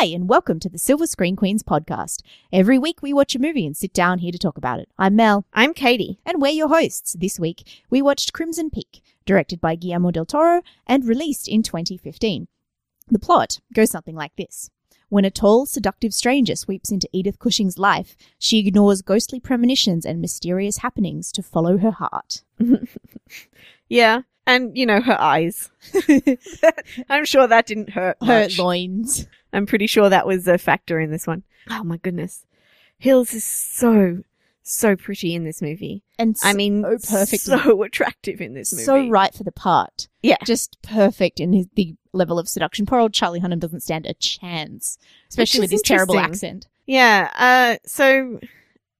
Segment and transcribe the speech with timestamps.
[0.00, 2.22] Hi, and welcome to the Silver Screen Queens podcast.
[2.52, 4.88] Every week we watch a movie and sit down here to talk about it.
[4.96, 6.20] I'm Mel, I'm Katie.
[6.24, 7.16] and we're your hosts.
[7.18, 12.46] This week we watched Crimson Peak, directed by Guillermo del Toro and released in 2015.
[13.08, 14.70] The plot goes something like this.
[15.08, 20.20] When a tall, seductive stranger sweeps into Edith Cushing's life, she ignores ghostly premonitions and
[20.20, 22.42] mysterious happenings to follow her heart.
[23.90, 24.22] Yeah.
[24.48, 25.70] And, you know, her eyes.
[27.08, 28.58] I'm sure that didn't hurt Her much.
[28.58, 29.26] loins.
[29.52, 31.42] I'm pretty sure that was a factor in this one.
[31.70, 32.46] Oh my goodness.
[33.02, 34.22] Hiddles is so,
[34.62, 36.02] so pretty in this movie.
[36.18, 37.42] And I mean, so perfect.
[37.42, 38.84] so attractive in this movie.
[38.84, 40.08] so right for the part.
[40.22, 40.38] Yeah.
[40.44, 42.86] Just perfect in his the level of seduction.
[42.86, 46.66] Poor old Charlie Hunnam doesn't stand a chance, especially with his terrible accent.
[46.86, 47.30] Yeah.
[47.36, 48.40] Uh, so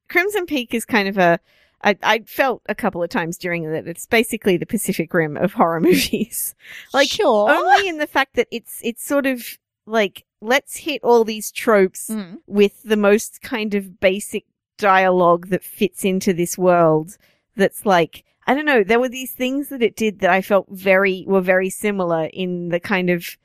[0.09, 1.41] Crimson Peak is kind of a,
[1.83, 5.53] I, I felt a couple of times during that it's basically the Pacific Rim of
[5.53, 6.55] horror movies.
[6.93, 7.51] Like, sure.
[7.51, 9.45] Only in the fact that it's, it's sort of
[9.87, 12.39] like, let's hit all these tropes Mm.
[12.47, 14.45] with the most kind of basic
[14.77, 17.17] dialogue that fits into this world
[17.57, 20.69] that's like I don't know, there were these things that it did that I felt
[20.71, 23.37] very were very similar in the kind of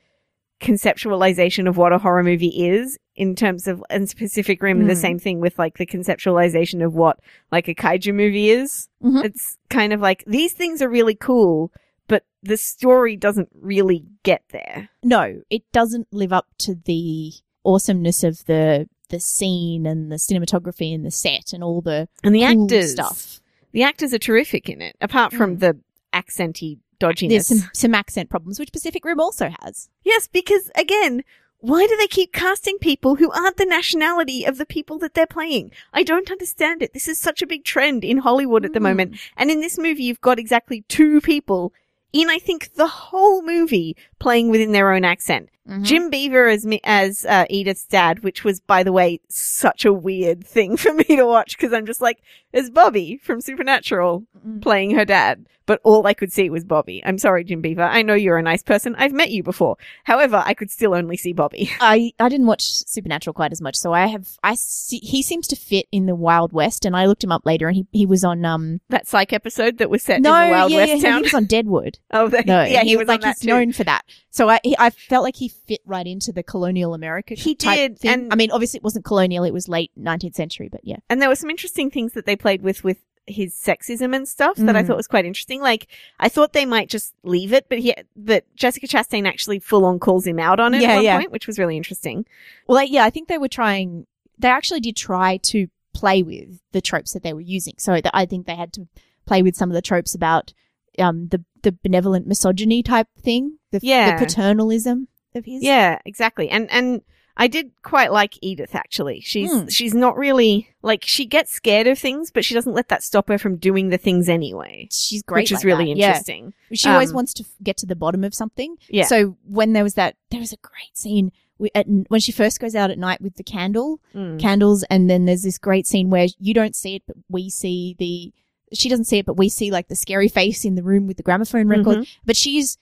[0.60, 4.96] conceptualization of what a horror movie is in terms of and Pacific Rim the Mm.
[5.00, 7.20] same thing with like the conceptualization of what
[7.52, 8.88] like a kaiju movie is.
[9.02, 9.24] Mhm.
[9.24, 11.70] It's kind of like these things are really cool,
[12.08, 14.88] but the story doesn't really get there.
[15.02, 17.32] No, it doesn't live up to the
[17.64, 22.34] awesomeness of the the scene and the cinematography and the set and all the And
[22.34, 23.40] the cool actors stuff.
[23.72, 25.60] The actors are terrific in it, apart from Mm.
[25.60, 25.80] the
[26.12, 27.28] accenty dodginess.
[27.28, 29.88] There's some some accent problems, which Pacific Rim also has.
[30.04, 31.22] yes, because again,
[31.64, 35.26] why do they keep casting people who aren't the nationality of the people that they're
[35.26, 35.72] playing?
[35.94, 36.92] I don't understand it.
[36.92, 38.88] This is such a big trend in Hollywood at the Mm.
[38.90, 39.16] moment.
[39.34, 41.72] And in this movie, you've got exactly two people
[42.12, 45.50] in, I think, the whole movie playing within their own accent.
[45.68, 45.82] Mhm.
[45.82, 49.92] Jim Beaver as me, as uh, Edith's dad, which was, by the way, such a
[49.92, 52.18] weird thing for me to watch because I'm just like,
[52.52, 54.60] it's Bobby from Supernatural Mm.
[54.60, 57.00] playing her dad, but all I could see was Bobby.
[57.06, 57.82] I'm sorry, Jim Beaver.
[57.82, 58.94] I know you're a nice person.
[58.98, 59.76] I've met you before.
[60.04, 61.70] However, I could still only see Bobby.
[61.80, 65.46] I I didn't watch Supernatural quite as much, so I have I see, he seems
[65.48, 68.04] to fit in the Wild West, and I looked him up later, and he he
[68.04, 70.92] was on um That psych episode that was set no in the Wild yeah, West
[71.02, 71.16] yeah, town.
[71.20, 71.98] he was on Deadwood.
[72.10, 73.48] oh, that, No, yeah, he, was like he's too.
[73.48, 74.02] known for that.
[74.30, 77.34] So I he, I felt like he fit right into the colonial America.
[77.34, 78.10] He did, thing.
[78.10, 80.68] and- I mean, obviously it wasn't colonial; it was late nineteenth century.
[80.70, 84.14] But yeah, And there were some interesting things that they played with with his sexism
[84.14, 84.86] and stuff that I Mm.
[84.86, 85.60] thought was quite interesting.
[85.62, 85.86] Like
[86.20, 89.98] I thought they might just leave it, but he, but Jessica Chastain actually full on
[89.98, 91.18] calls him out on it Yeah, at one yeah.
[91.18, 92.26] point, which was really interesting.
[92.66, 94.06] well, like, yeah, I think they were trying.
[94.38, 97.74] They actually did try to play with the tropes that they were using.
[97.78, 98.88] So that I think they had to
[99.26, 100.52] play with some of the tropes about
[100.98, 104.18] um the the benevolent misogyny type thing, the, Yeah.
[104.18, 105.62] the paternalism of his.
[105.62, 106.48] Yeah, exactly.
[106.50, 107.02] And and
[107.36, 109.20] I did quite like Edith actually.
[109.20, 109.66] She's Hmm.
[109.68, 113.28] she's not really like she gets scared of things, but she doesn't let that stop
[113.28, 114.88] her from doing the things anyway.
[114.92, 115.96] she's great, which is really that.
[115.96, 116.06] Yeah.
[116.08, 116.52] interesting.
[116.72, 118.76] She always Um, wants to f- get to the bottom of something.
[118.88, 119.04] Yeah.
[119.06, 121.32] So when there was that, there was a great scene
[121.74, 124.38] at, when she first goes out at night with the candle, Mm.
[124.38, 127.96] candles, and then there's this great scene where you don't see it, but we see
[127.98, 128.32] the.
[128.72, 131.16] She doesn't see it, but we see like the scary face in the room with
[131.16, 131.98] the gramophone record.
[131.98, 132.06] Mhm.
[132.24, 132.76] But she's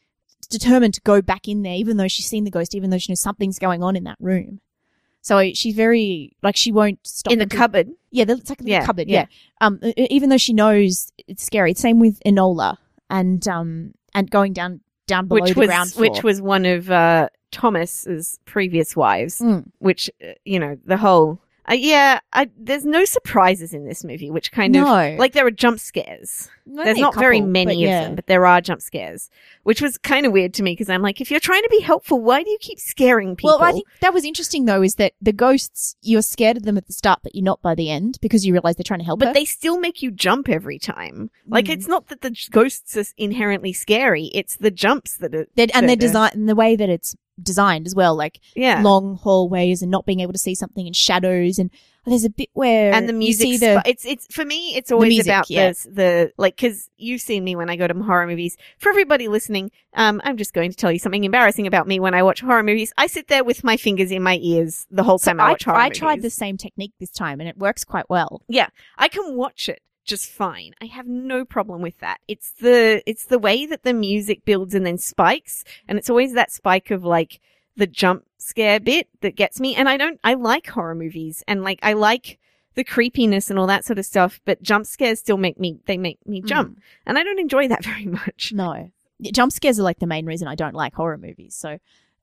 [0.48, 3.12] determined to go back in there, even though she's seen the ghost, even though she
[3.12, 4.60] knows something's going on in that room.
[5.20, 7.88] So she's very like she won't stop in the until- cupboard.
[8.10, 9.08] yeah, the, it's like little Yeah, cupboard.
[9.08, 9.26] yeah.
[9.60, 9.66] Yeah.
[9.66, 11.75] Um, even though she knows it's scary.
[11.75, 12.76] Same with Enola
[13.08, 16.10] and um and going down down below which the was ground floor.
[16.10, 19.38] which was one of uh, Thomas's previous wives.
[19.41, 19.70] Mm.
[19.78, 22.20] Which uh, you know the whole uh, yeah.
[22.32, 26.48] I, there's no surprises in this movie, which kind of like there are jump scares.
[26.68, 28.02] Only There's not very many yeah.
[28.02, 29.30] of them, but there are jump scares,
[29.64, 31.80] which was kind of weird to me because I'm like, if you're trying to be
[31.80, 33.58] helpful, why do you keep scaring people?
[33.58, 36.76] Well, I think that was interesting though, is that the ghosts you're scared of them
[36.78, 39.04] at the start, but you're not by the end because you realize they're trying to
[39.06, 39.34] help but her.
[39.34, 41.30] they still make you jump every time.
[41.48, 41.70] Like Mm.
[41.70, 45.46] it's not that the ghosts are inherently scary; it's the jumps that are.
[45.56, 49.16] They're- and they're designed and the way that it's designed as well, like Yeah, long
[49.16, 51.58] hallways and not being able to see something in shadows.
[51.58, 51.70] And
[52.04, 53.42] there's a bit where and the you music.
[53.46, 54.74] see the it's it's for me.
[54.74, 55.68] It's always music, about yeah.
[55.68, 58.56] this the like because you've seen me when I go to horror movies.
[58.78, 62.12] For everybody listening, um, I'm just going to tell you something embarrassing about me when
[62.14, 62.92] I watch horror movies.
[62.98, 65.50] I sit there with my fingers in my ears the whole So time I I,
[65.50, 65.98] watch horror I movies.
[65.98, 68.42] tried the same technique this time and it works quite well.
[68.48, 68.68] Yeah,
[68.98, 70.75] I can watch it just fine.
[70.81, 72.20] I have no problem with that.
[72.28, 76.32] It's the it's the way that the music builds and then spikes, and it's always
[76.34, 77.40] that spike of like
[77.76, 79.75] the jump scare bit that gets me.
[79.75, 82.38] And I don't I like horror movies and like I like
[82.75, 85.99] the creepiness and all that sort of stuff, but jump scares still make me they
[85.99, 86.46] make me mm.
[86.46, 86.81] jump.
[87.06, 88.52] And I don't enjoy that very much.
[88.54, 88.90] No.
[89.20, 91.54] Jump scares are like the main reason I don't like horror movies.
[91.54, 91.78] So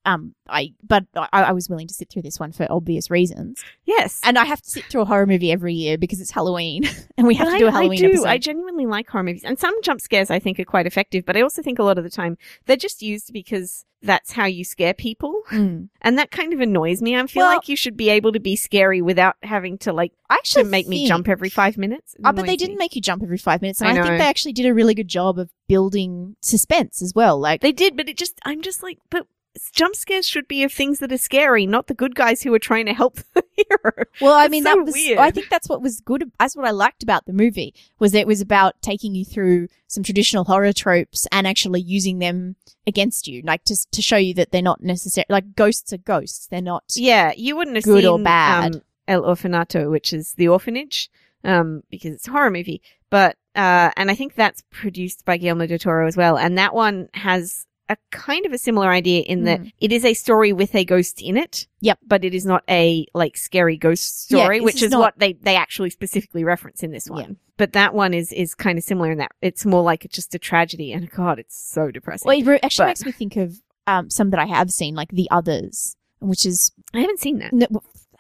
[0.06, 3.64] um, I but I, I was willing to sit through this one for obvious reasons,
[3.86, 4.20] Yes.
[4.24, 6.84] and I have to sit through a horror movie every year because it's Halloween,
[7.18, 8.14] and we have But to do a Halloween I do.
[8.14, 8.28] episode.
[8.28, 11.26] I genuinely like horror movies, and some jump scares I think are quite effective.
[11.26, 14.46] But I also think a lot of the time they're just used because that's how
[14.46, 15.90] you scare people, Mm.
[16.02, 17.18] and that kind of annoys me.
[17.18, 20.14] I feel Well- like you should be able to be scary without having to like
[20.30, 22.16] actually make me jump every five minutes.
[22.24, 22.80] Oh, but they didn't me.
[22.86, 24.94] make you jump every five minutes, and I I, think they actually did a really
[24.94, 27.38] good job of building suspense as well.
[27.40, 29.28] Like, They did, but it just I'm just like, but
[29.74, 32.60] jump scares should be of things that are scary, not the good guys who are
[32.60, 34.06] trying to help the hero.
[34.22, 34.94] well, I It's mean, so that was.
[34.94, 35.18] weird.
[35.20, 36.32] I think that's what was good.
[36.40, 39.68] That's what I liked about the movie was that it was about taking you through
[39.88, 42.56] some traditional horror tropes and actually using them
[42.88, 46.48] against you, like to to show you that they're not necessarily Like ghosts are ghosts;
[46.48, 46.84] they're not.
[46.96, 48.76] Yeah, you wouldn't have Good seen or bad.
[48.76, 51.10] Um, El Orfanato, which is the orphanage,
[51.44, 52.82] um, because it's a horror movie.
[53.10, 56.38] But uh, and I think that's produced by Guillermo del Toro as well.
[56.38, 59.74] And that one has a kind of a similar idea in that Mm.
[59.82, 61.68] it is a story with a ghost in it.
[61.82, 62.00] Yep.
[62.08, 65.34] But it is not a like scary ghost story, this which is not- what they
[65.34, 67.22] they actually specifically reference in this one.
[67.22, 67.36] Yeah.
[67.58, 70.34] But that one is is kind of similar in that it's more like it's just
[70.36, 70.94] a tragedy.
[70.94, 72.28] And God, it's so depressing.
[72.28, 75.10] Well, it actually But- makes me think of um, some that I have seen, like
[75.10, 77.52] The Others, which is I haven't seen that.
[77.54, 77.66] No,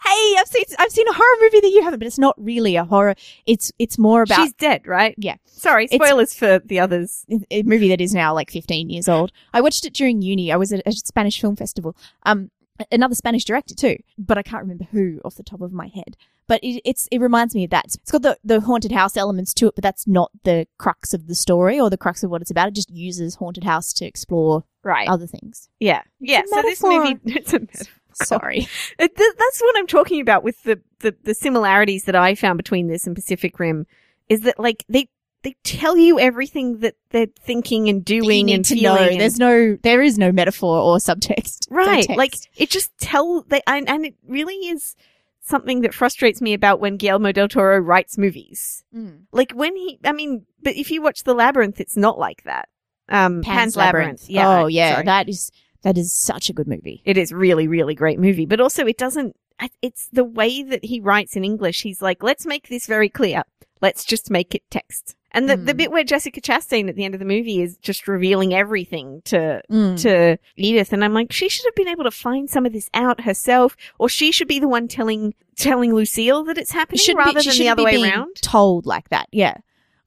[0.09, 2.75] hey, I've seen I've seen a horror movie that you haven't, but it's not really
[2.75, 3.15] a horror.
[3.45, 5.15] It's it's more about She's dead, right?
[5.17, 5.35] Yeah.
[5.45, 7.25] Sorry, It's- spoilers for the others.
[7.51, 9.31] a movie that is now like 15 years old.
[9.53, 10.51] I watched it during uni.
[10.51, 11.95] I was at a Spanish film festival.
[12.23, 12.51] Um,
[12.91, 16.15] another Spanish director too, but I can't remember who off the top of my head.
[16.47, 17.85] But it, it's it reminds me of that.
[17.85, 21.27] It's got the the haunted house elements to it, but that's not the crux of
[21.27, 22.69] the story or the crux of what it's about.
[22.69, 25.07] It just uses haunted house to explore Right.
[25.09, 25.69] other things.
[25.79, 26.41] Yeah, yeah.
[26.47, 27.93] So this movie, it's a metaphor.
[28.23, 28.59] Sorry.
[28.99, 32.87] Th- that's what I'm talking about with the, the the similarities that I found between
[32.87, 33.85] this and Pacific Rim,
[34.29, 35.09] is that like they
[35.43, 38.95] they tell you everything that they're thinking and doing and to feeling.
[39.03, 39.09] know.
[39.09, 41.67] and- There's no, there is no metaphor or subtext.
[41.69, 42.17] right, subtext.
[42.17, 44.95] like it just tell they and, and it really is
[45.41, 48.83] something that frustrates me about when Guillermo del Toro writes movies.
[48.95, 49.21] Mm.
[49.31, 52.67] Like when he, I mean, but if you watch The Labyrinth, it's not like that.
[53.07, 54.29] Um, Pan's, Labyrinth.
[54.29, 54.59] Yeah.
[54.63, 55.05] oh yeah, sorry.
[55.05, 55.51] that is
[55.83, 57.01] that is such a good movie.
[57.05, 59.35] It is really, really great movie, but also it doesn't.
[59.81, 61.81] It's the way that he writes in English.
[61.81, 63.43] He's like, let's make this very clear.
[63.81, 65.15] Let's just make it text.
[65.31, 65.77] And the, the Mm.
[65.77, 69.61] bit where Jessica Chastain at the end of the movie is just revealing everything to
[69.69, 70.01] Mm.
[70.01, 72.89] to Edith, and I'm like, she should have been able to find some of this
[72.93, 77.17] out herself, or she should be the one telling telling Lucille that it's happening should
[77.17, 78.37] rather be, than the other way around.
[78.41, 79.57] Told like that, yeah.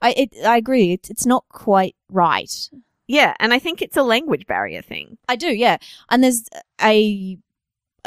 [0.00, 0.92] I it, I agree.
[0.94, 2.50] It's it's not quite right.
[3.12, 5.18] Yeah, and I think it's a language barrier thing.
[5.28, 5.76] I do, yeah.
[6.08, 6.48] And there's
[6.80, 7.36] a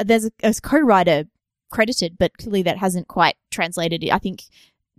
[0.04, 1.26] there's a, a co-writer
[1.70, 4.10] credited, but clearly that hasn't quite translated.
[4.10, 4.46] I think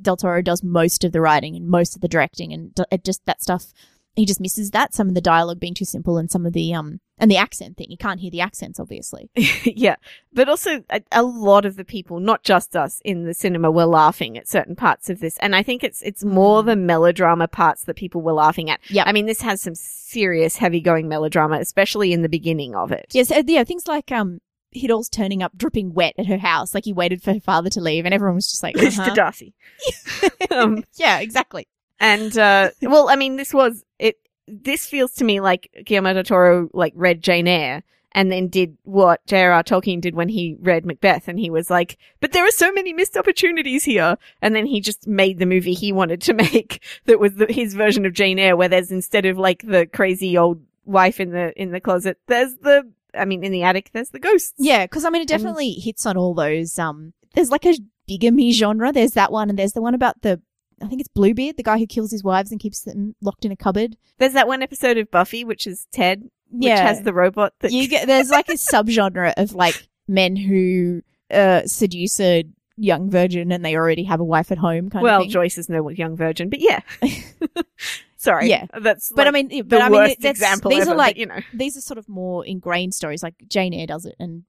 [0.01, 3.27] Del Toro does most of the writing and most of the directing, and it just
[3.27, 3.73] that stuff.
[4.15, 4.95] He just misses that.
[4.95, 7.77] Some of the dialogue being too simple, and some of the um and the accent
[7.77, 7.87] thing.
[7.91, 9.31] You can't hear the accents, obviously.
[9.65, 9.97] yeah,
[10.33, 13.87] but also a, a lot of the people, not just us in the cinema, were
[13.87, 17.85] laughing at certain parts of this, and I think it's it's more the melodrama parts
[17.85, 18.81] that people were laughing at.
[18.89, 19.05] Yeah.
[19.07, 23.07] I mean, this has some serious, heavy going melodrama, especially in the beginning of it.
[23.13, 24.41] Yes, uh, yeah, things like um
[24.77, 27.81] Hiddle's turning up dripping wet at her house, like he waited for her father to
[27.81, 29.01] leave, and everyone was just like, Mr.
[29.01, 29.15] uh-huh.
[29.15, 29.55] Darcy.
[30.51, 31.67] um, yeah, exactly.
[31.99, 33.85] and uh, well, I mean, this was.
[34.47, 37.83] This feels to me like Guillermo del Toro like read Jane Eyre
[38.13, 39.63] and then did what J.R.R.
[39.63, 42.93] Tolkien did when he read Macbeth, and he was like, "But there are so many
[42.95, 47.21] missed opportunities here." And then he just made the movie he wanted to make that
[47.21, 50.63] was the, his version of Jane Eyre, where there's instead of like the crazy old
[50.85, 54.19] wife in the in the closet, there's the I mean, in the attic, there's the
[54.19, 54.55] ghosts.
[54.59, 56.79] Yeah, because I mean, it And- definitely hits on all those.
[56.79, 57.75] Um, there's like a
[58.07, 58.93] bigamy genre.
[58.93, 60.41] There's that one, and there's the one about the.
[60.83, 63.53] I think it's Bluebeard, the guy who kills his wives and keeps them locked in
[63.53, 63.97] a cupboard.
[64.19, 67.73] There's that one episode of Buffy, which is Ted, which yeah, has the robot that
[67.73, 68.07] you get.
[68.07, 72.45] There's like a subgenre of like men who uh seduce a
[72.77, 74.91] young virgin and they already have a wife at home.
[74.91, 75.31] Kind well, of thing.
[75.31, 76.81] Joyce is no young virgin, but yeah.
[78.17, 78.49] Sorry.
[78.49, 78.67] Yeah.
[78.79, 80.99] That's but I mean, the but I mean, worst that's, example these ever, are but,
[80.99, 81.41] like you know.
[81.55, 83.23] these are sort of more ingrained stories.
[83.23, 84.45] Like Jane Eyre does it, and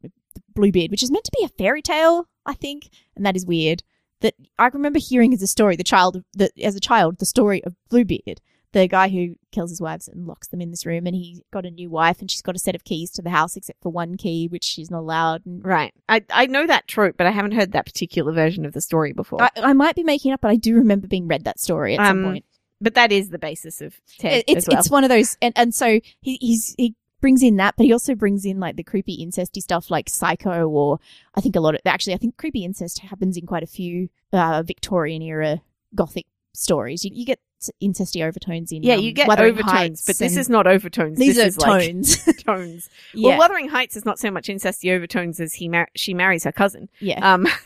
[0.56, 3.84] Bluebeard, which is meant to be a fairy tale, I think, and that is weird.
[4.22, 7.64] That I remember hearing as a story, the child, that as a child, the story
[7.64, 11.16] of Bluebeard, the guy who kills his wives and locks them in this room, and
[11.16, 13.56] he got a new wife, and she's got a set of keys to the house,
[13.56, 15.46] except for one key, which she's not allowed.
[15.46, 15.94] And Right.
[16.10, 19.14] I I know that trope, but I haven't heard that particular version of the story
[19.14, 19.42] before.
[19.44, 21.96] I, I might be making it up, but I do remember being read that story
[21.96, 22.46] at some Um, point.
[22.82, 24.80] but that is the basis of Ted It- it's as well.
[24.80, 27.94] it's one of those, and and so he he's he brings in that, but he
[27.94, 31.00] also brings in like the creepy incesty stuff, like Psycho, or
[31.36, 34.10] I think a lot of actually I think creepy incest happens in quite a few
[34.34, 35.62] uh, Victorian era
[35.96, 37.04] gothic stories.
[37.06, 37.40] You, you get
[37.84, 41.18] incesty overtones in Yeah, um, you get Wuthering overtones, Heights but this is not overtones.
[41.18, 42.34] these this are is like tones.
[42.44, 42.90] tones.
[43.14, 46.44] yeah, Well, Wuthering Heights is not so much incesty overtones as he mar- she marries
[46.44, 46.90] her cousin.
[47.00, 47.34] yeah.
[47.34, 47.48] Um,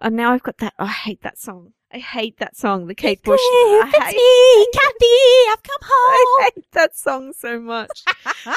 [0.00, 0.74] and now I've got that.
[0.78, 1.72] Oh, I hate that song.
[1.92, 2.86] I hate that song.
[2.86, 3.40] The Kate Bush.
[3.40, 5.52] Cliff, it's me, Cathy.
[5.52, 6.44] I've come home.
[6.46, 8.04] I hate that song so much.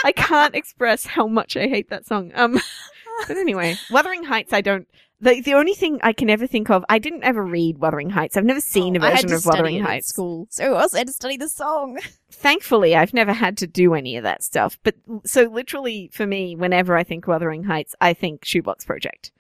[0.03, 2.31] I can't express how much I hate that song.
[2.35, 2.59] Um,
[3.27, 4.53] but anyway, Wuthering Heights.
[4.53, 4.87] I don't.
[5.19, 6.83] The the only thing I can ever think of.
[6.89, 8.35] I didn't ever read Wuthering Heights.
[8.37, 10.07] I've never seen Oh, a version of Wuthering Heights.
[10.09, 11.97] school, so I also had to study the song.
[12.29, 14.77] Thankfully, I've never had to do any of that stuff.
[14.83, 14.95] But
[15.25, 19.31] so literally for me, whenever I think Wuthering Heights, I think Shoebox Project.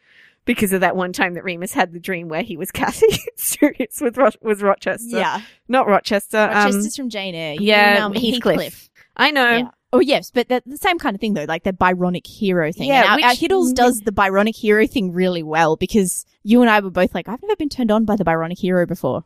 [0.45, 3.07] Because of that one time that Remus had the dream where he was Cathy
[3.37, 5.17] Sirius with Ro- was Rochester.
[5.17, 6.37] Yeah, not Rochester.
[6.37, 7.53] Um, Rochester's from Jane Eyre.
[7.53, 8.89] You yeah, um, Heathcliff.
[9.15, 9.49] I know.
[9.57, 9.67] Yeah.
[9.93, 12.87] Oh yes, but the, same kind of thing though, like the Byronic hero thing.
[12.87, 16.61] Yeah, and our, which- our Hiddles does the Byronic hero thing really well because you
[16.61, 19.23] and I were both like, I've never been turned on by the Byronic hero before.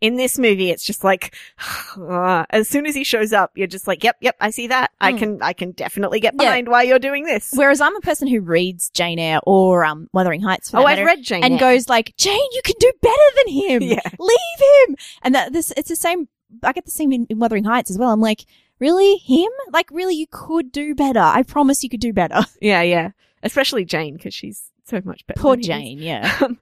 [0.00, 1.34] In this movie, it's just like,
[1.96, 4.92] uh, as soon as he shows up, you're just like, yep, yep, I see that.
[5.00, 5.18] I Mm.
[5.18, 6.44] can, I can definitely get Yeah.
[6.44, 7.52] behind why you're doing this.
[7.54, 11.04] Whereas I'm a person who reads Jane Eyre or um, Wuthering Heights for oh, I've
[11.04, 11.60] read Jane and Eyre.
[11.60, 13.14] goes like, Jane, you can do better
[13.44, 13.82] than him.
[13.88, 14.00] Yeah.
[14.18, 14.96] Leave him.
[15.22, 16.28] And that this it's the same.
[16.62, 18.10] I get the same in, in Wuthering Heights as well.
[18.10, 18.44] I'm like,
[18.78, 19.48] really him?
[19.72, 21.18] Like, really, you could do better.
[21.20, 22.40] I promise you could do better.
[22.60, 23.10] yeah, yeah.
[23.42, 25.40] Especially Jane, because she's so much better.
[25.40, 25.56] Poor.
[25.56, 25.98] Jane.
[25.98, 26.36] Yeah.
[26.42, 26.58] Um,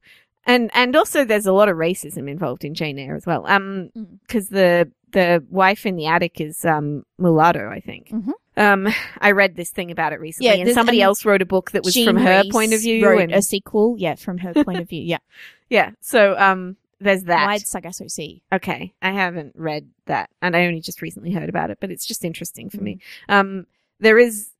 [0.46, 3.46] and and also there's a lot of racism involved in Jane Eyre as well.
[3.46, 4.18] Um, Mm.
[4.26, 8.08] because the the wife in the attic is um mulatto, I think.
[8.10, 8.32] Mhm.
[8.58, 8.88] Um,
[9.20, 11.84] I read this thing about it recently, Yeah, and somebody else wrote a book that
[11.84, 13.96] was Jean from her Rhys point of view, wrote and a sequel.
[13.98, 15.02] Yeah, from her point of view.
[15.02, 15.18] Yeah.
[15.68, 15.90] yeah.
[16.00, 17.44] So um, there's that.
[17.46, 18.42] Wide Sargasso Sea.
[18.50, 22.06] Okay, I haven't read that, and I only just recently heard about it, but it's
[22.06, 22.98] just interesting for me.
[23.28, 23.66] Um,
[24.00, 24.50] there is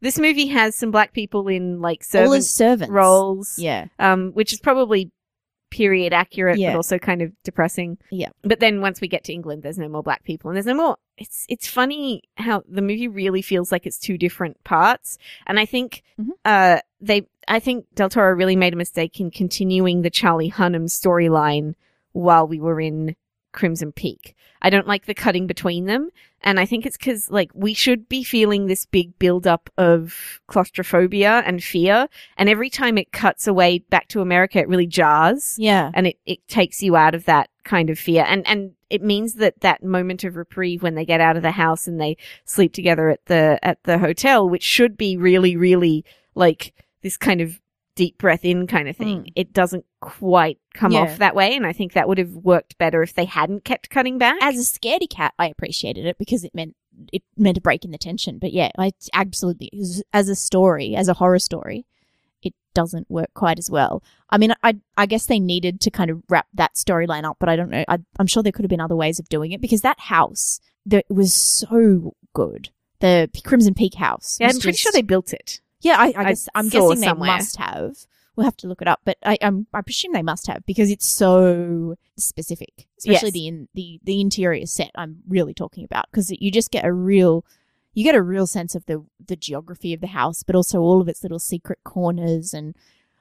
[0.00, 3.86] this movie has some black people in like servant roles, Yeah.
[3.98, 5.10] um, which is probably
[5.76, 6.70] period accurate, Yeah.
[6.72, 7.98] but also kind of depressing.
[8.10, 8.30] Yeah.
[8.42, 10.74] But then once we get to England, there's no more black people, and there's no
[10.74, 10.96] more.
[11.18, 15.66] It's it's funny how the movie really feels like it's two different parts, and I
[15.66, 16.30] think Mhm.
[16.44, 20.86] uh they I think Del Toro really made a mistake in continuing the Charlie Hunnam
[21.00, 21.74] storyline
[22.12, 23.14] while we were in
[23.56, 24.36] Crimson Peak.
[24.62, 26.10] I don't like the cutting between them.
[26.42, 31.42] And I think it's because, like, we should be feeling this big buildup of claustrophobia
[31.44, 32.08] and fear.
[32.36, 35.90] And every time it cuts away back to America, it really jars Yeah.
[35.94, 38.24] and it, it takes you out of that kind of fear.
[38.28, 41.50] And, and it means that that moment of reprieve when they get out of the
[41.50, 46.04] house and they sleep together at the, at the hotel, which should be really, really
[46.34, 46.72] like
[47.02, 47.60] this kind of
[47.96, 49.24] deep breath in kind of thing.
[49.24, 49.32] Mm.
[49.34, 51.00] It doesn't quite come Yeah.
[51.00, 51.56] off that way.
[51.56, 54.36] And I think that would have worked better if they hadn't kept cutting back.
[54.40, 56.76] As a scaredy cat, I appreciated it because it meant
[57.12, 58.38] it meant a break in the tension.
[58.38, 61.84] But yeah, I absolutely as- a story, as a horror story,
[62.42, 64.02] it doesn't work quite as well.
[64.30, 67.48] I mean, I I guess they needed to kind of wrap that storyline up, but
[67.48, 67.84] I don't know.
[67.88, 70.60] I, I'm sure there could have been other ways of doing it because that house
[70.86, 72.70] that was so good.
[73.00, 74.38] The Crimson Peak house.
[74.40, 75.60] yeah, I'm pretty just- sure they built it.
[75.80, 77.96] Yeah, I, I I guess I'm saw guessing they must have.
[78.34, 80.90] We'll have to look it up, but I um, I presume they must have because
[80.90, 83.32] it's so specific, especially Yes.
[83.32, 84.90] the in, the the interior set.
[84.94, 87.44] I'm really talking about because you just get a real
[87.94, 91.00] you get a real sense of the the geography of the house, but also all
[91.00, 92.74] of its little secret corners and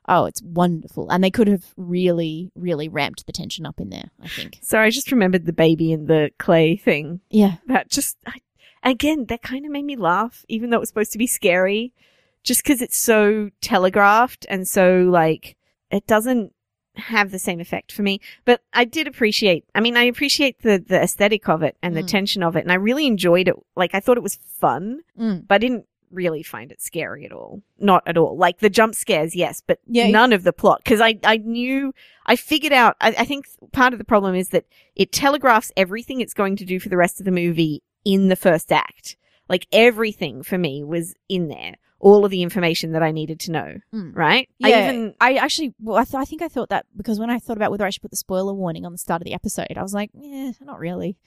[0.08, 1.10] oh, it's wonderful.
[1.10, 4.12] And they could have really really ramped the tension up in there.
[4.22, 4.60] I think.
[4.62, 7.22] So I just remembered the baby in the clay thing.
[7.30, 8.42] Yeah, That just, I,
[8.84, 11.94] again, that kind of made me laugh, even though it was supposed to be scary,
[12.46, 15.58] just because it's so telegraphed and so like,
[15.92, 16.54] it doesn't
[16.96, 18.22] have the same effect for me.
[18.46, 22.04] But I did appreciate, I mean, I appreciate the, the aesthetic of it and the
[22.04, 22.08] Mm.
[22.08, 22.62] tension of it.
[22.62, 23.56] And I really enjoyed it.
[23.76, 25.46] Like, I thought it was fun, Mm.
[25.48, 27.62] but I didn't really find it scary at all.
[27.78, 28.38] Not at all.
[28.38, 30.08] Like the jump scares, yes, but Yeah.
[30.10, 30.86] none of the plot.
[30.86, 31.94] Cause I, I knew,
[32.26, 34.64] I figured out, I, I think part of the problem is that
[34.96, 38.36] it telegraphs everything it's going to do for the rest of the movie in the
[38.38, 39.18] first act.
[39.50, 41.76] Like everything for me was in there.
[42.00, 44.16] All of the information that I needed to know, Mm.
[44.16, 44.50] right?
[44.60, 47.30] Yeah, I even, I actually, well, I, th- I think I thought that because when
[47.30, 49.34] I thought about whether I should put the spoiler warning on the start of the
[49.34, 51.18] episode, I was like, eh, not really.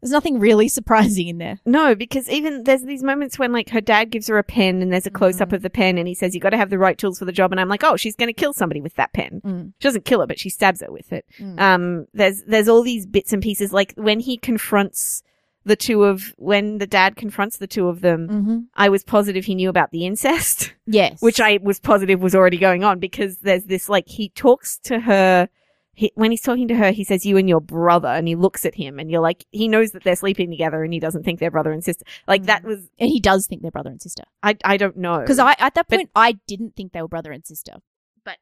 [0.00, 1.60] There's nothing really surprising in there.
[1.64, 4.92] no, because even there's these moments when like her dad gives her a pen and
[4.92, 5.54] there's a close up Mhm.
[5.56, 7.32] of the pen and he says, you got to have the right tools for the
[7.32, 7.52] job.
[7.52, 9.40] And I'm like, oh, she's going to kill somebody with that pen.
[9.44, 9.72] Mm.
[9.78, 11.26] She doesn't kill her, but she stabs her with it.
[11.38, 11.60] Mm.
[11.60, 15.22] Um, there's, there's all these bits and pieces, like when he confronts
[15.64, 18.58] the two of, when the dad confronts the two of them, Mm-hmm.
[18.74, 21.20] I was positive he knew about the incest, Yes.
[21.22, 25.00] which I was positive was already going on because there's this, like, he talks to
[25.00, 25.48] her,
[25.94, 28.66] he, when he's talking to her, he says, you and your brother, and he looks
[28.66, 31.38] at him and you're like, he knows that they're sleeping together and he doesn't think
[31.40, 32.04] they're brother and sister.
[32.28, 32.66] Like, that Mm.
[32.66, 34.24] was, and he does think they're brother and sister.
[34.42, 35.20] I, I don't know.
[35.20, 37.74] Because I, at that But- point, I didn't think they were brother and sister.
[38.24, 38.38] but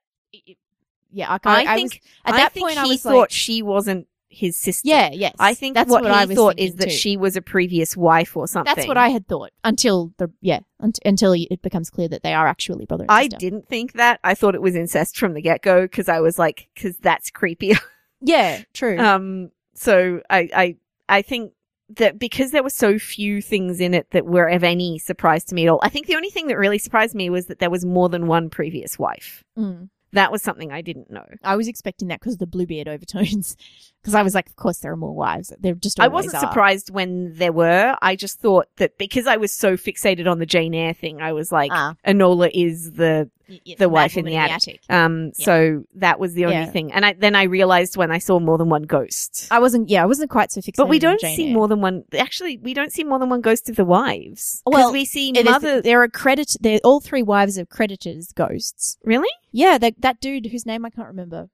[1.13, 3.17] Yeah, I, I I think, was, at I that think point, he I was thought
[3.19, 4.89] like, she wasn't, his sister.
[4.89, 5.35] Yeah, yes.
[5.39, 6.91] I think that's what, what, he I thought is that too.
[6.91, 8.75] she was a previous wife or something.
[8.75, 12.35] That's what I had thought until the yeah unt- until it becomes clear that they
[12.35, 13.37] are actually brother and I sister.
[13.39, 14.21] didn't think that.
[14.25, 17.31] I thought it was incest from the get go because I was like, because that's
[17.31, 17.75] creepy.
[18.25, 18.97] Yeah, true.
[19.01, 20.77] um, so I, I,
[21.09, 21.55] I think
[21.97, 25.57] that because there were so few things in it that were of any surprise to
[25.57, 25.81] me at all.
[25.83, 28.29] I think the only thing that really surprised me was that there was more than
[28.29, 29.43] one previous wife.
[29.59, 29.89] Mm.
[30.13, 31.25] That was something I didn't know.
[31.43, 33.57] I was expecting that because of the Bluebeard overtones.
[34.03, 35.53] Because I was like, of course there are more wives.
[35.61, 36.41] There just I wasn't are.
[36.41, 37.97] surprised when there were.
[38.03, 41.33] I just thought that because I was so fixated on the Jane Eyre thing, I
[41.33, 41.95] was like, Ah.
[42.05, 44.81] Enola is the y- the wife in the attic.
[44.91, 45.45] Um, Yeah.
[45.45, 46.67] so that was the only Yeah.
[46.67, 46.93] thing.
[46.93, 49.47] And I, then I realized when I saw more than one ghost.
[49.53, 49.89] I wasn't.
[49.89, 50.77] Yeah, I wasn't quite so fixated.
[50.79, 51.55] but we don't see Eyre.
[51.55, 52.03] more than one.
[52.13, 54.63] Actually, we don't see more than one ghost of the wives.
[54.67, 55.81] Well, we see It is- mother.
[55.81, 56.57] there are credit.
[56.61, 58.97] They're all three wives of creditors' ghosts.
[59.05, 59.31] really?
[59.53, 61.51] Yeah, that that dude whose name I can't remember.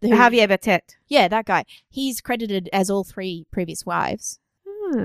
[0.00, 0.96] Who- Javier Botet.
[1.08, 1.64] Yeah, that guy.
[1.88, 4.38] He's credited as all three previous wives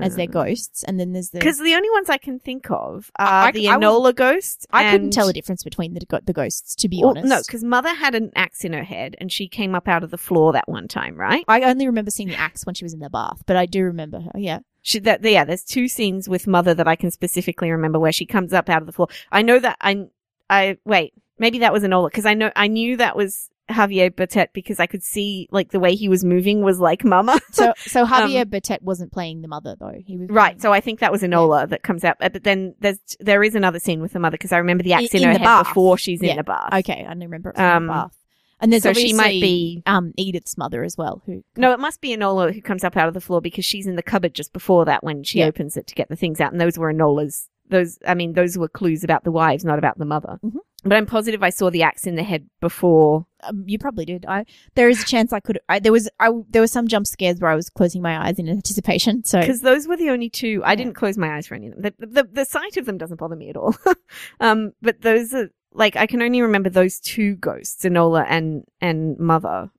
[0.02, 0.32] as their hmm.
[0.32, 1.38] ghosts, and then there's the.
[1.38, 4.66] Because the only ones I can think of are I- the I Enola ghost.
[4.70, 7.26] I couldn't tell the difference between the the ghosts, to be Well, honest.
[7.26, 10.10] no, because mother had an axe in her head and she came up out of
[10.10, 11.44] the floor that one time, right?
[11.48, 13.82] I only remember seeing the axe when she was in the bath, but I do
[13.84, 14.32] remember her.
[14.34, 18.12] Yeah, She, that, yeah, there's two scenes with mother that I can specifically remember where
[18.12, 19.08] she comes up out of the floor.
[19.30, 20.06] I know that I,
[20.48, 24.48] I, wait, maybe that was Enola because I know, I knew that was Javier Botet
[24.52, 27.38] because I could see like the way he was moving was like mama.
[27.52, 29.92] So so Javier Botet wasn't playing the mother though.
[30.06, 32.74] He was Right, playing- so I think that was Enola that comes out, but then
[32.80, 35.28] there's there is another scene with the mother because I remember the axe In- in,
[35.28, 35.66] in her head bath.
[35.68, 36.36] before she's in Yeah.
[36.36, 36.72] the bath.
[36.74, 38.14] okay, I don't remember it Um, the bath.
[38.60, 41.22] And there's so she might be- um Edith's mother as well.
[41.26, 43.86] Who No, it must be Enola who comes up out of the floor because she's
[43.86, 45.46] in the cupboard just before that when she Yeah.
[45.46, 47.48] opens it to get the things out, and those were Enola's.
[47.70, 50.40] Those, I mean, those were clues about the wives, not about the mother.
[50.42, 50.56] Mhm.
[50.84, 53.26] But I'm positive I saw the axe in the head before.
[53.44, 54.24] Um, you probably did.
[54.26, 55.58] I there is a chance I could.
[55.68, 58.38] I, there was I there were some jump scares where I was closing my eyes
[58.38, 59.24] in anticipation.
[59.24, 60.62] So because those were the only two.
[60.64, 60.76] I Yeah.
[60.76, 61.92] didn't close my eyes for any of them.
[61.98, 63.76] The, the, the sight of them doesn't bother me at all.
[64.40, 69.18] um, but those are like I can only remember those two ghosts, Enola and and
[69.18, 69.70] Mother.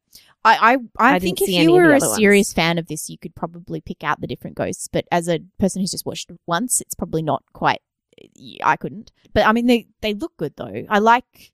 [0.45, 0.73] I I,
[1.11, 2.15] I, I think if you any of the were a ones.
[2.15, 4.87] serious fan of this, you could probably pick out the different ghosts.
[4.87, 7.81] But as a person who's just watched it once, it's probably not quite.
[8.63, 9.11] I couldn't.
[9.33, 10.85] But I mean, they they look good though.
[10.89, 11.51] I like.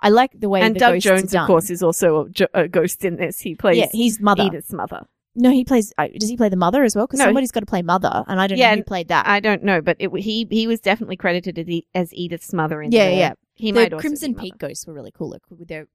[0.00, 1.42] I like the way and the Doug Jones, done.
[1.42, 3.40] of course, is also a, jo- a ghost in this.
[3.40, 4.44] He plays yeah, he's mother.
[4.44, 5.06] Edith's mother.
[5.34, 5.92] No, he plays.
[5.98, 7.06] Uh, does he play the mother as well?
[7.06, 7.26] Because No.
[7.26, 9.26] somebody's got to play mother, and I don't Yeah, know who played that.
[9.26, 11.58] I don't know, but it, he he was definitely credited
[11.94, 12.82] as, Edith's mother.
[12.82, 13.32] In Yeah, the, yeah.
[13.54, 15.86] He the might Crimson Peak ghosts were really cool, like with their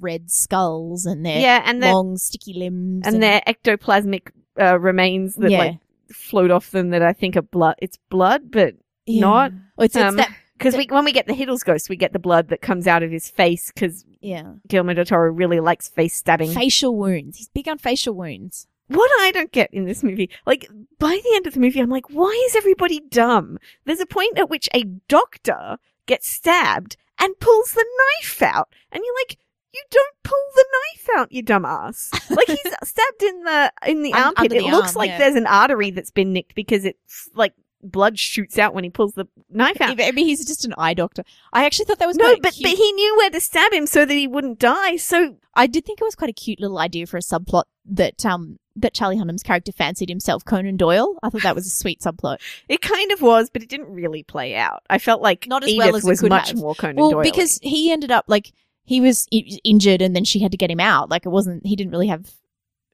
[0.00, 4.28] red skulls and their Yeah, and their long sticky limbs and their ectoplasmic
[4.60, 5.58] uh, remains that Yeah.
[5.58, 5.78] like
[6.12, 7.74] float off them that I think are blood.
[7.80, 8.74] It's blood, but
[9.06, 9.20] Yeah.
[9.20, 9.52] not.
[9.78, 10.30] Oh, it's, it's um, that.
[10.64, 13.02] Because we when we get the Hiddles ghost, we get the blood that comes out
[13.02, 16.52] of his face because Yeah, Guillermo del Toro really likes face stabbing.
[16.52, 17.38] facial wounds.
[17.38, 18.66] He's big on facial wounds.
[18.88, 21.90] what I don't get in this movie, like by the end of the movie, I'm
[21.90, 23.58] like, why is everybody dumb?
[23.84, 27.84] There's a point at which a doctor gets stabbed and pulls the
[28.20, 29.38] knife out, and you're like,
[29.72, 32.12] you don't pull the knife out, you dumbass.
[32.30, 34.38] Like he's stabbed in the in the armpit.
[34.44, 35.18] under It the looks arm, like yeah.
[35.18, 39.12] there's an artery that's been nicked because it's like blood shoots out when he pulls
[39.14, 39.96] the knife out.
[39.96, 41.22] Maybe he's just an eye doctor.
[41.52, 43.86] I actually thought that was No, but, cute- but he knew where to stab him
[43.86, 44.96] so that he wouldn't die.
[44.96, 48.24] So I did think it was quite a cute little idea for a subplot that
[48.24, 51.16] um that Charlie Hunnam's character fancied himself Conan Doyle.
[51.22, 52.38] I thought that was a sweet subplot.
[52.68, 54.82] it kind of was, but it didn't really play out.
[54.90, 56.58] I felt like Not as Edith well as it was could much have.
[56.58, 57.22] more Conan Doyle well, Doyle.
[57.22, 58.52] because he ended up like
[58.84, 61.08] he was i- injured and then she had to get him out.
[61.10, 61.64] Like it wasn't.
[61.66, 62.30] He didn't really have.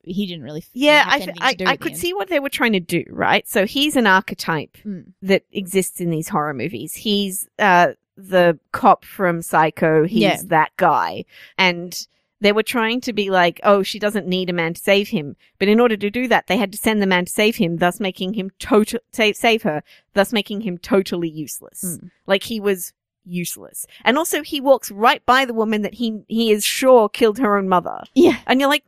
[0.03, 0.65] He didn't really.
[0.73, 3.47] Yeah, I, I, I could see what they were trying to do, right?
[3.49, 5.13] So he's an archetype Mm.
[5.23, 6.95] that exists in these horror movies.
[6.95, 10.05] He's uh, the cop from Psycho.
[10.07, 10.41] He's Yeah.
[10.47, 11.25] that guy.
[11.59, 12.07] And
[12.43, 15.37] they were trying to be like, oh, she doesn't need a man to save him.
[15.59, 17.77] But in order to do that, they had to send the man to save him,
[17.77, 19.83] thus making him total, save, save her,
[20.15, 21.85] thus making him totally useless.
[21.85, 22.11] Mm.
[22.27, 22.95] Like he was
[23.27, 23.87] useless.
[24.05, 27.59] And also he walks right by the woman that he, he is sure killed her
[27.59, 28.03] own mother.
[28.15, 28.39] Yeah.
[28.47, 28.85] And you're like,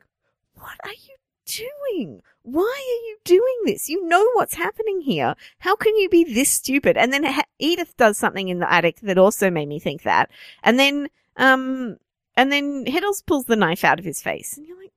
[0.62, 2.22] what are you doing?
[2.42, 3.88] Why are you doing this?
[3.88, 5.34] You know what's happening here.
[5.58, 6.96] How can you be this stupid?
[6.96, 10.30] And then Ha- Edith does something in the attic that also made me think that.
[10.62, 11.98] And then, um,
[12.36, 14.56] and then Hiddles pulls the knife out of his face.
[14.56, 14.92] And you're like,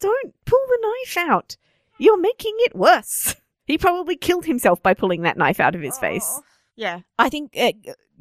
[0.00, 1.56] don't pull the knife out.
[1.98, 3.36] You're making it worse.
[3.66, 6.38] He probably killed himself by pulling that knife out of his face.
[6.76, 7.72] Yeah, I think uh,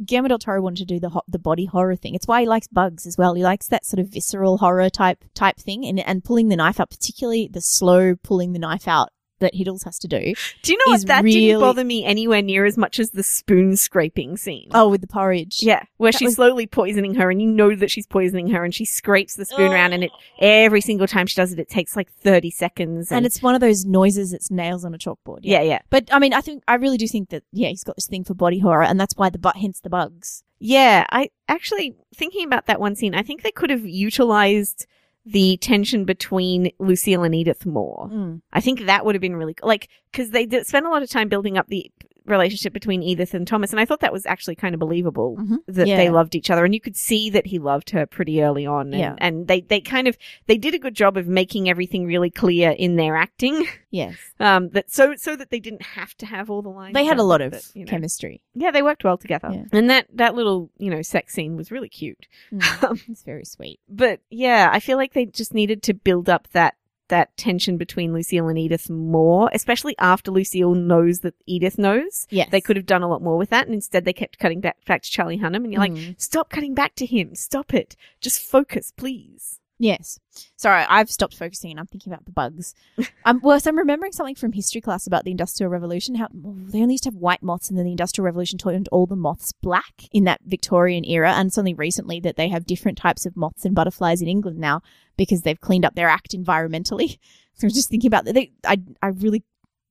[0.05, 2.15] Guillermo del Toro wanted to do the ho- the body horror thing.
[2.15, 3.33] It's why he likes bugs as well.
[3.33, 6.79] He likes that sort of visceral horror type type thing, and and pulling the knife
[6.79, 9.09] out, particularly the slow pulling the knife out
[9.43, 10.33] that Hiddles has to do.
[10.63, 11.05] Do you know what?
[11.05, 14.69] That really- didn't bother me anywhere near as much as the spoon scraping scene.
[14.73, 15.61] Oh, with the porridge.
[15.61, 18.63] Yeah, where That she's was- slowly poisoning her, and you know that she's poisoning her,
[18.65, 21.69] and she scrapes the spoon around, and it every single time she does it, it
[21.69, 23.11] takes like thirty seconds.
[23.11, 25.39] And And, it's one of those noises that's nails on a chalkboard.
[25.43, 27.95] yeah, yeah, But I mean, I think I really do think that yeah, he's got
[27.95, 30.43] this thing for body horror, and that's why the but hence the bugs.
[30.59, 31.05] yeah.
[31.11, 34.85] I actually thinking about that one scene, I think they could have utilized
[35.25, 38.09] the tension between Lucille and Edith more.
[38.11, 38.41] Mm.
[38.51, 41.09] I think that would have been really like because they did spend a lot of
[41.09, 41.91] time building up the
[42.25, 45.57] relationship between Edith and Thomas, and I thought that was actually kind of believable Mhm.
[45.67, 45.97] that Yeah.
[45.97, 48.87] they loved each other, and you could see that he loved her pretty early on.
[48.93, 49.15] And, Yeah.
[49.19, 52.71] and they they kind of they did a good job of making everything really clear
[52.71, 56.61] in their acting, Yes, um, that so so that they didn't have to have all
[56.61, 56.93] the lines.
[56.93, 57.89] they had a lot of you know.
[57.89, 58.41] chemistry.
[58.53, 59.65] Yeah, they worked well together, Yeah.
[59.71, 62.27] and that that little you know sex scene was really cute.
[62.51, 62.59] Mm.
[63.09, 63.79] it's very sweet.
[63.89, 66.75] But yeah, I feel like they just needed to build up that
[67.13, 72.25] that tension between Lucille and Edith more, especially after Lucille knows that Edith knows.
[72.31, 74.61] Yes, They could have done a lot more with that, and instead they kept cutting
[74.61, 76.19] back, back to Charlie Hunnam, and you're like, Mm.
[76.19, 79.59] stop cutting back to him, stop it, just focus, please.
[79.79, 80.17] Yes.
[80.55, 82.73] Sorry, I've stopped focusing and I'm thinking about the bugs.
[83.25, 86.15] um, well, so I'm remembering something from history class about the Industrial Revolution.
[86.15, 89.07] How they only used to have white moths, and then the Industrial Revolution turned all
[89.07, 91.33] the moths black in that Victorian era.
[91.33, 94.57] And it's only recently that they have different types of moths and butterflies in England
[94.59, 94.81] now
[95.23, 97.17] because they've cleaned up their act environmentally.
[97.55, 98.35] So I was just thinking about that.
[98.65, 99.43] I, I really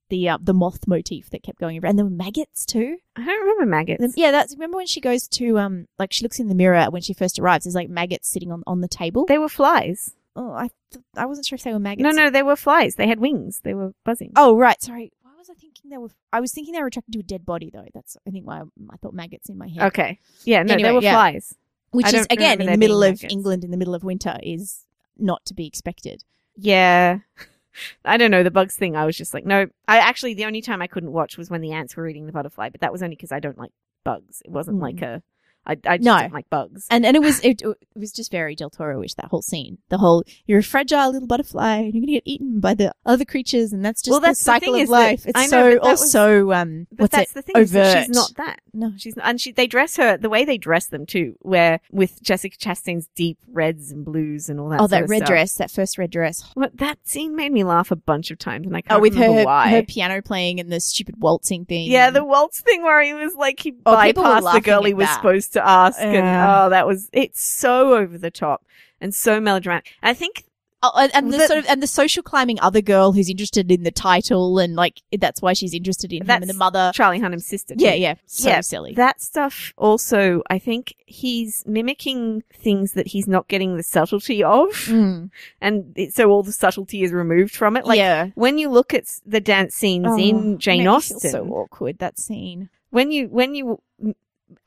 [0.09, 1.91] the uh, the moth motif that kept going around.
[1.91, 2.97] And there were maggots too.
[3.15, 4.15] I don't remember maggots.
[4.17, 7.01] Yeah, that's remember when she goes to um like she looks in the mirror when
[7.01, 7.63] she first arrives.
[7.63, 9.25] There's like maggots sitting on on the table.
[9.25, 10.13] They were flies.
[10.35, 12.03] oh, I th- I wasn't sure if they were maggots.
[12.03, 12.95] No, no, they were flies.
[12.95, 13.61] They had wings.
[13.63, 14.33] They were buzzing.
[14.35, 15.13] Oh right, sorry.
[15.21, 16.09] Why was I thinking they were?
[16.31, 17.87] I was thinking they were attracted to a dead body though.
[17.93, 19.83] That's I think why I, I thought maggots in my head.
[19.83, 20.19] okay.
[20.43, 21.13] Yeah, no, they were yeah.
[21.13, 21.55] flies.
[21.91, 23.33] Which I is again in the middle of maggots.
[23.33, 24.85] England in the middle of winter is
[25.17, 26.23] not to be expected.
[26.55, 27.19] Yeah.
[28.05, 28.43] I don't know.
[28.43, 29.67] The bugs thing, I was just like, no.
[29.87, 32.31] I actually, the only time I couldn't watch was when the ants were eating the
[32.31, 33.71] butterfly, but that was only because I don't like
[34.03, 34.41] bugs.
[34.45, 34.81] It wasn't Mm.
[34.81, 35.23] like a,
[35.65, 36.17] I, I just No.
[36.19, 36.87] don't like bugs.
[36.91, 39.77] And and it was it, it was just very Del Toro-ish that whole scene.
[39.89, 43.25] The whole you're a fragile little butterfly and you're gonna get eaten by the other
[43.25, 45.23] creatures and that's just Well, the that's the cycle of that- life.
[45.25, 47.71] I It's know, so that was- also um But what's that's it the thing is
[47.71, 48.05] that overt.
[48.07, 48.59] she's not that.
[48.73, 48.91] no.
[48.97, 49.25] She's not.
[49.27, 53.07] and she they dress her the way they dress them too, where with Jessica Chastain's
[53.15, 54.81] deep reds and blues and all that.
[54.81, 55.27] Oh, that red stuff.
[55.29, 56.43] dress, that first red dress.
[56.55, 59.13] What that scene made me laugh a bunch of times, and I can't Oh, with
[59.13, 59.69] remember her why.
[59.69, 61.89] her piano playing and the stupid waltzing thing.
[61.89, 65.07] yeah, the waltz thing where he was like he Oh, bypassed the girl he was
[65.07, 65.15] that.
[65.15, 68.65] supposed to ask, and oh, that was it's so over the top
[69.01, 69.93] and so melodramatic.
[70.03, 70.45] I think
[70.85, 73.71] Oh, and, and the That- sort of and the social climbing other girl who's interested
[73.71, 76.91] in the title and like that's why she's interested in him and the mother.
[76.93, 77.73] Charlie Hunnam's sister.
[77.77, 78.93] Yeah, yeah, so Yeah, silly.
[78.93, 84.71] That stuff also, I think he's mimicking things that he's not getting the subtlety of,
[84.71, 85.29] Mm.
[85.61, 87.85] and it, so all the subtlety is removed from it.
[87.85, 91.99] Like yeah, when you look at the dance scenes Oh, in Jane Austen, so awkward
[91.99, 92.69] that scene.
[92.89, 93.79] when you when you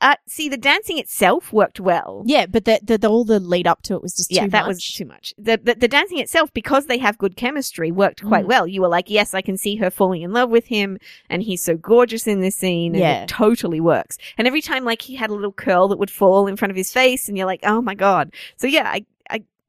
[0.01, 2.23] uh, see the dancing itself worked well.
[2.25, 4.49] Yeah, but the, the, the all the lead up to it was just Yeah, too
[4.51, 4.67] that much.
[4.67, 5.33] was too much.
[5.37, 8.49] The, the the dancing itself, because they have good chemistry, worked quite Mm.
[8.49, 8.67] well.
[8.67, 10.97] You were like, yes, I can see her falling in love with him,
[11.29, 13.23] and he's so gorgeous in this scene, and Yeah.
[13.23, 14.17] it totally works.
[14.37, 16.77] And every time, like, he had a little curl that would fall in front of
[16.77, 18.31] his face, and you're like, oh my god.
[18.57, 19.05] So yeah, I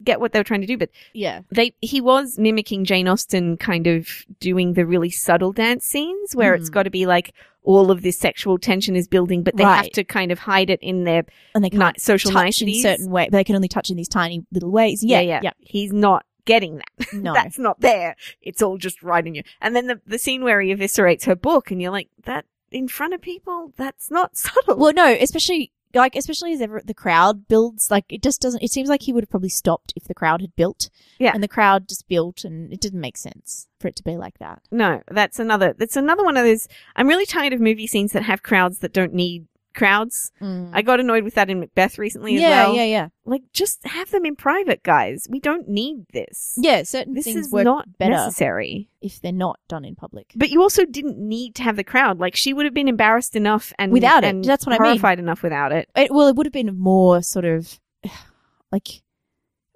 [0.02, 1.40] get what they were trying to do, but yeah.
[1.50, 4.08] they he was mimicking Jane Austen, kind of
[4.40, 6.74] doing the really subtle dance scenes where it's mm.
[6.74, 10.04] got to be like all of this sexual tension is building, but they have to
[10.04, 12.82] kind of hide it in their And they can't social touch in niceties.
[12.82, 15.04] certain way, but they can only touch in these tiny little ways.
[15.04, 15.52] Yeah, yeah, yeah.
[15.58, 16.84] He's not getting that.
[17.12, 17.34] No.
[17.34, 18.16] That's not there.
[18.42, 19.42] It's all just right in you.
[19.60, 22.88] And then the the scene where he eviscerates her book, and you're like, that in
[22.88, 24.76] front of people, that's not subtle.
[24.76, 27.90] Well, no, especially like especially as ever the crowd builds.
[27.90, 28.62] Like it just doesn't.
[28.62, 30.90] It seems like he would have probably stopped if the crowd had built.
[31.18, 31.32] Yeah.
[31.34, 34.38] and the crowd just built, and it didn't make sense for it to be like
[34.38, 34.62] that.
[34.70, 35.74] no, that's another.
[35.76, 36.68] That's another one of those.
[36.96, 39.46] I'm really tired of movie scenes that have crowds that don't need
[39.78, 40.32] crowds.
[40.40, 42.42] I got annoyed with that in Macbeth recently as Mm.
[42.42, 42.74] yeah, well.
[42.76, 45.26] yeah, yeah, Like, just have them in private, guys.
[45.30, 46.54] We don't need this.
[46.60, 46.82] yeah.
[46.82, 48.88] Certain This things is work not better necessary.
[49.00, 50.32] if they're not done in public.
[50.36, 52.18] But you also didn't need to have the crowd.
[52.18, 54.28] Like, she would have been embarrassed enough and Without it.
[54.28, 54.90] and That's what I mean.
[54.90, 55.88] horrified enough without it.
[55.96, 57.78] It, well, it would have been more sort of
[58.72, 58.88] like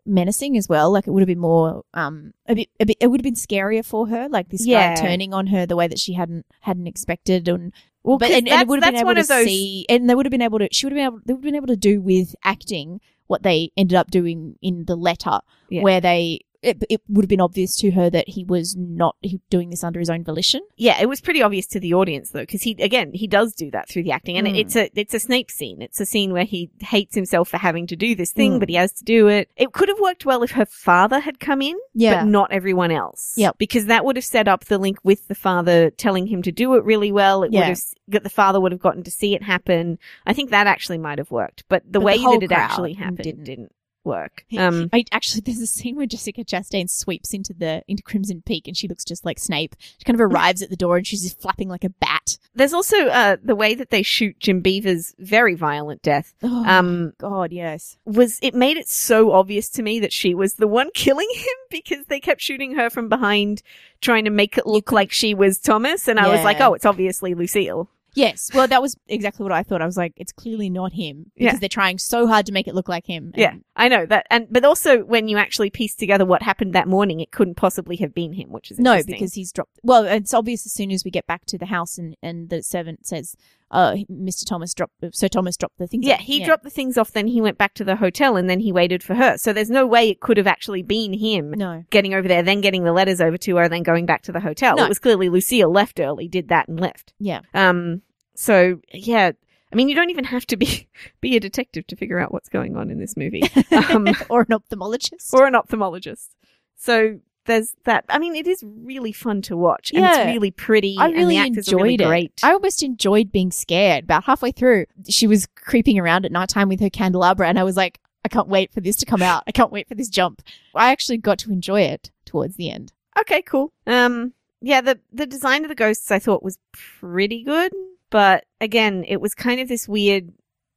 [0.06, 0.90] menacing as well.
[0.90, 2.96] Like it would have been more um a bit a bit.
[3.00, 4.28] It would have been scarier for her.
[4.28, 4.94] Like this Yeah.
[4.94, 7.72] guy turning on her the way that she hadn't hadn't expected and.
[8.04, 9.44] Well, but and, and it would have been able to those.
[9.46, 10.68] see, and they would have been able to.
[10.72, 11.20] She would have been able.
[11.24, 14.86] They would have been able to do with acting what they ended up doing in
[14.86, 15.38] the letter,
[15.70, 15.82] Yeah.
[15.82, 19.40] where they it, it would have been obvious to her that he was not he,
[19.50, 20.60] doing this under his own volition.
[20.76, 23.70] Yeah, it was pretty obvious to the audience though, because he again he does do
[23.72, 24.58] that through the acting, and Mm.
[24.58, 25.82] it's a it's a Snape scene.
[25.82, 28.60] It's a scene where he hates himself for having to do this thing, Mm.
[28.60, 29.48] but he has to do it.
[29.56, 32.22] It could have worked well if her father had come in, Yeah.
[32.22, 33.34] but not everyone else.
[33.36, 33.56] Yep.
[33.58, 36.74] because that would have set up the link with the father telling him to do
[36.74, 37.42] it really well.
[37.42, 37.60] It Yeah.
[37.60, 39.98] would have that the father would have gotten to see it happen.
[40.26, 42.58] I think that actually might have worked, but the But way the that it crowd
[42.58, 43.44] actually happened didn't.
[43.44, 43.72] didn't,
[44.04, 44.44] work.
[44.58, 48.66] Um, I actually there's a scene where Jessica Chastain sweeps into the into Crimson Peak
[48.68, 49.76] and she looks just like Snape.
[49.80, 52.38] She kind of arrives at the door and she's just flapping like a bat.
[52.54, 56.34] there's also uh, the way that they shoot Jim Beaver's very violent death.
[56.42, 57.96] Oh, Um, God, yes.
[58.04, 61.46] was it made it so obvious to me that she was the one killing him
[61.70, 63.62] because they kept shooting her from behind
[64.00, 66.84] trying to make it look like she was Thomas and I was like oh it's
[66.86, 68.50] obviously Lucille Yes.
[68.52, 69.80] Well, that was exactly what I thought.
[69.82, 71.58] I was like, it's clearly not him because Yeah.
[71.58, 73.32] they're trying so hard to make it look like him.
[73.34, 76.86] Yeah I know that and but also when you actually piece together what happened that
[76.86, 79.78] morning it couldn't possibly have been him which is No, because he's dropped.
[79.82, 82.62] Well, it's obvious as soon as we get back to the house and, and the
[82.62, 83.34] servant says,
[83.72, 84.44] uh, Mr.
[84.46, 86.06] Thomas dropped, Sir Thomas dropped the things.
[86.06, 88.48] yeah off." he dropped the things off then he went back to the hotel and
[88.48, 91.50] then he waited for her so there's no way it could have actually been him
[91.52, 91.84] No.
[91.90, 94.40] getting over there then getting the letters over to her then going back to the
[94.40, 94.84] hotel No.
[94.84, 97.40] it was clearly Lucille left early did that and left Yeah.
[97.54, 98.02] Um,
[98.34, 99.32] so yeah,
[99.72, 100.88] I mean, you don't even have to be
[101.22, 104.48] be a detective to figure out what's going on in this movie, um, or an
[104.48, 105.32] ophthalmologist.
[105.32, 106.28] or an ophthalmologist.
[106.76, 108.04] So there's that.
[108.08, 110.20] I mean, it is really fun to watch, and Yeah.
[110.22, 112.06] it's really pretty, I and really the enjoyed really it.
[112.06, 112.40] great.
[112.42, 114.04] I almost enjoyed being scared.
[114.04, 117.76] About halfway through, she was creeping around at nighttime with her candelabra, and I was
[117.76, 119.42] like, I can't wait for this to come out.
[119.46, 120.42] I can't wait for this jump.
[120.74, 122.92] I actually got to enjoy it towards the end.
[123.20, 123.72] okay, cool.
[123.86, 127.72] Um, yeah, the the design of the ghosts I thought was pretty good,
[128.10, 130.32] but again, it was kind of this weird.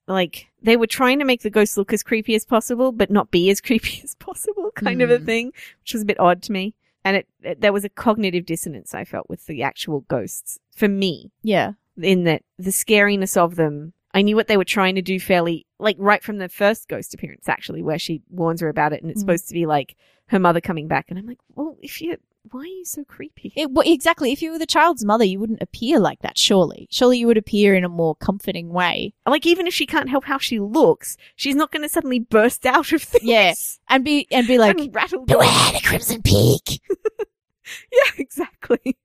[0.08, 3.32] Like they were trying to make the ghosts look as creepy as possible, but not
[3.32, 5.26] be as creepy as possible, kind of a Mm.
[5.26, 5.46] thing,
[5.82, 6.74] which was a bit odd to me.
[7.04, 10.88] And it, it there was a cognitive dissonance I felt with the actual ghosts for
[10.88, 11.74] me, Yeah.
[12.02, 13.94] in that the scariness of them.
[14.14, 17.14] I knew what they were trying to do fairly, like right from the first ghost
[17.14, 19.26] appearance, actually, where she warns her about it, and it's Mm.
[19.28, 19.96] supposed to be like
[20.28, 22.18] her mother coming back, and I'm like, well, if you,
[22.52, 23.54] why are you so creepy?
[23.56, 24.32] It, well, exactly.
[24.32, 26.88] If you were the child's mother, you wouldn't appear like that, surely.
[26.92, 29.14] Surely you would appear in a more comforting way.
[29.28, 32.66] Like even if she can't help how she looks, she's not going to suddenly burst
[32.66, 33.24] out of things.
[33.24, 33.54] Yeah.
[33.90, 35.26] And be, and be like, and rattle.
[35.26, 36.82] beware the Crimson Peak.
[37.92, 38.98] Yeah, exactly.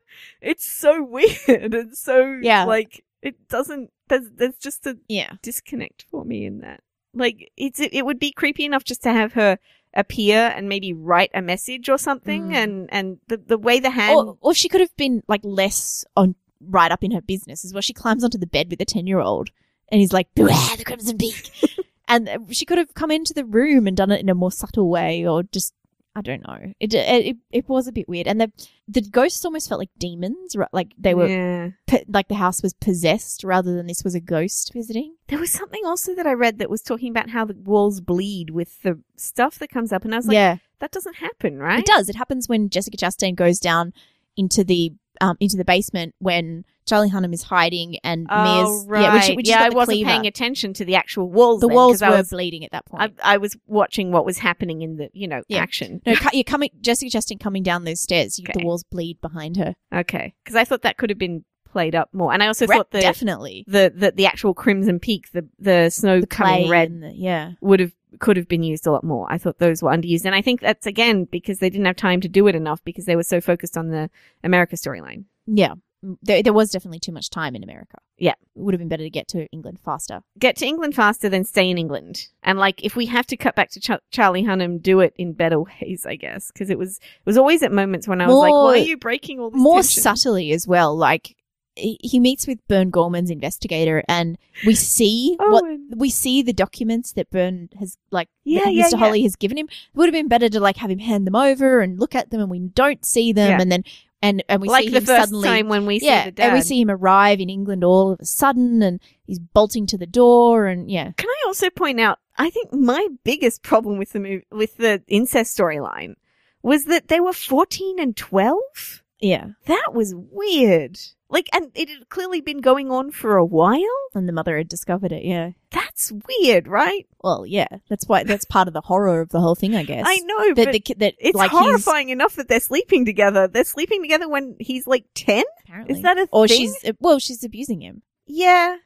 [0.43, 2.65] It's so weird and so Yeah.
[2.65, 3.91] like it doesn't.
[4.09, 5.33] There's there's just a Yeah.
[5.41, 6.81] disconnect for me in that.
[7.15, 9.59] Like it's it, it would be creepy enough just to have her
[9.95, 12.55] appear and maybe write a message or something, Mm.
[12.55, 14.17] and and the the way the hand.
[14.17, 17.73] Or, or she could have been like less on right up in her business as
[17.73, 17.81] well.
[17.81, 19.49] She climbs onto the bed with a 10 year old
[19.91, 21.51] and he's like, beware the Crimson Peak.
[22.09, 24.53] and uh, she could have come into the room and done it in a more
[24.53, 25.73] subtle way or just,
[26.17, 26.73] I don't know.
[26.81, 28.27] It, it, it was a bit weird.
[28.27, 28.51] And the,
[28.89, 31.71] the ghosts almost felt like demons, ri- like they were, Yeah.
[31.87, 35.15] po- like the house was possessed rather than this was a ghost visiting.
[35.29, 38.51] There was something also that I read that was talking about how the walls bleed
[38.51, 40.57] with the stuff that comes up, and I was like, yeah.
[40.81, 41.79] that doesn't happen, right?
[41.79, 42.09] It does.
[42.09, 43.93] It happens when Jessica Chastain goes down
[44.37, 49.03] into the um, into the basement when Charlie Hunnam is hiding and Oh, Mia's right.
[49.03, 50.11] yeah, when she's yeah, I wasn't cleaver.
[50.11, 51.61] paying attention to the actual walls.
[51.61, 53.15] the then, walls were was, bleeding at that point.
[53.23, 55.59] I I, was watching what was happening in the, you know, Yeah.
[55.63, 56.01] action.
[56.07, 56.71] no, you're coming.
[56.81, 58.39] Jessica Chastain coming down those stairs.
[58.39, 58.59] You, Okay.
[58.61, 59.75] The walls bleed behind her.
[59.95, 62.77] Okay, because I thought that could have been played up more, and I also Re-
[62.77, 67.01] thought the definitely the the the actual Crimson Peak, the the snow the coming red,
[67.01, 67.53] the, yeah.
[67.61, 69.27] would have could have been used a lot more.
[69.31, 72.21] I thought those were underused, and I think that's again because they didn't have time
[72.23, 74.11] to do it enough because they were so focused on the
[74.43, 75.25] America storyline.
[75.47, 75.75] Yeah.
[76.05, 77.99] Mm, There, there was definitely too much time in America.
[78.19, 78.33] Yeah.
[78.57, 80.21] It would have been better to get to England faster.
[80.39, 83.55] Get to England faster than stay in England, and like if we have to cut
[83.55, 86.99] back to Ch- Charlie Hunnam, do it in better ways, I guess, because it was
[86.99, 89.61] it was always at moments when I was like, why are you breaking all this
[89.61, 90.03] More tension?
[90.03, 90.97] subtly as well.
[90.97, 91.37] Like
[91.81, 95.65] he meets with Burn Gorman's investigator, and we see Oh, what
[95.97, 98.93] we see the documents that Burn has like Yeah, Mr.
[98.93, 98.97] yeah.
[98.99, 99.67] Holly has given him.
[99.67, 102.31] It would have been better to like have him hand them over and look at
[102.31, 103.85] them and we don't see them and then
[104.23, 106.33] and and we like see the him first suddenly time when we yeah, see the
[106.33, 106.45] dad.
[106.47, 109.99] and we see him arrive in England all of a sudden and he's bolting to
[109.99, 111.13] the door and yeah.
[111.17, 112.19] Can I also point out?
[112.37, 116.15] I think my biggest problem with the movie, with the incest storyline,
[116.63, 119.03] was that they were fourteen and twelve.
[119.21, 119.49] Yeah.
[119.67, 120.99] That was weird.
[121.33, 123.81] Like, and it had clearly been going on for a while.
[124.15, 125.53] And the mother had discovered it, yeah.
[125.71, 127.07] That's weird, right?
[127.23, 127.69] Well, yeah.
[127.89, 130.05] That's why that's part of the horror of the whole thing, I guess.
[130.05, 133.47] I know, that but the, that it's like he's- horrifying enough that they're sleeping together.
[133.47, 135.45] They're sleeping together when he's like ten.
[135.65, 135.95] apparently.
[135.95, 136.59] Is that a or thing?
[136.59, 138.03] she's uh, well, she's abusing him.
[138.27, 138.79] Yeah,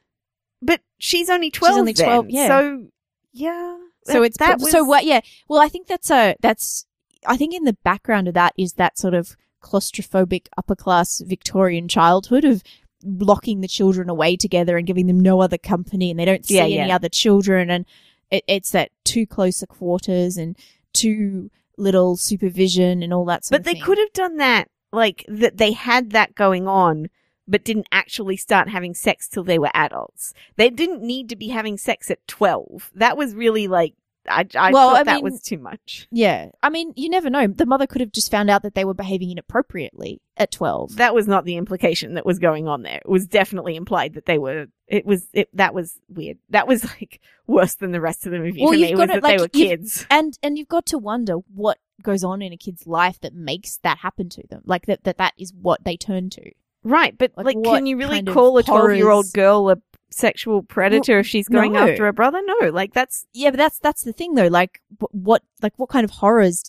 [0.61, 1.73] but she's only twelve.
[1.73, 2.47] She's only then, 12, yeah.
[2.47, 2.87] So
[3.33, 3.77] yeah.
[4.05, 5.03] So it's that was so what?
[5.03, 5.21] Yeah.
[5.47, 6.85] Well, I think that's a that's
[7.25, 11.87] I think in the background of that is that sort of claustrophobic upper class Victorian
[11.87, 12.61] childhood of
[13.03, 16.57] locking the children away together and giving them no other company and they don't see
[16.57, 17.85] Yeah, any other children and
[18.31, 20.57] it, it's that too close a quarters and
[20.93, 23.83] too little supervision and all that sort But they thing.
[23.83, 27.09] could have done that, like that they had that going on,
[27.47, 30.33] but didn't actually start having sex till they were adults.
[30.55, 32.91] They didn't need to be having sex at twelve.
[32.95, 33.93] That was really like
[34.27, 36.07] I, I Well, thought I that mean- was too much.
[36.11, 36.49] Yeah.
[36.63, 37.47] I mean, you never know.
[37.47, 40.95] The mother could have just found out that they were behaving inappropriately at 12.
[40.97, 42.97] That was not the implication that was going on there.
[42.97, 44.67] It was definitely implied that they were.
[44.87, 45.27] It was.
[45.33, 46.37] It that was weird.
[46.49, 48.95] That was like worse than the rest of the movie Well, for you've me.
[48.95, 50.05] got Was it, that they were kids.
[50.09, 53.77] and and you've got to wonder what goes on in a kid's life that makes
[53.83, 54.61] that happen to them.
[54.65, 56.51] Like that that, that is what they turn to.
[56.83, 59.77] Right, but Like, like, can you really kind of call a twelve-year-old girl a
[60.15, 61.87] sexual predator if she's going no.
[61.87, 62.41] after her brother?
[62.43, 64.47] No, like that's Yeah, but that's that's the thing though.
[64.47, 66.63] Like what like what kind of horrors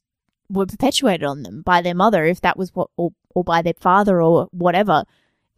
[0.49, 3.75] were perpetuated on them by their mother if that was what or or by their
[3.79, 5.05] father or whatever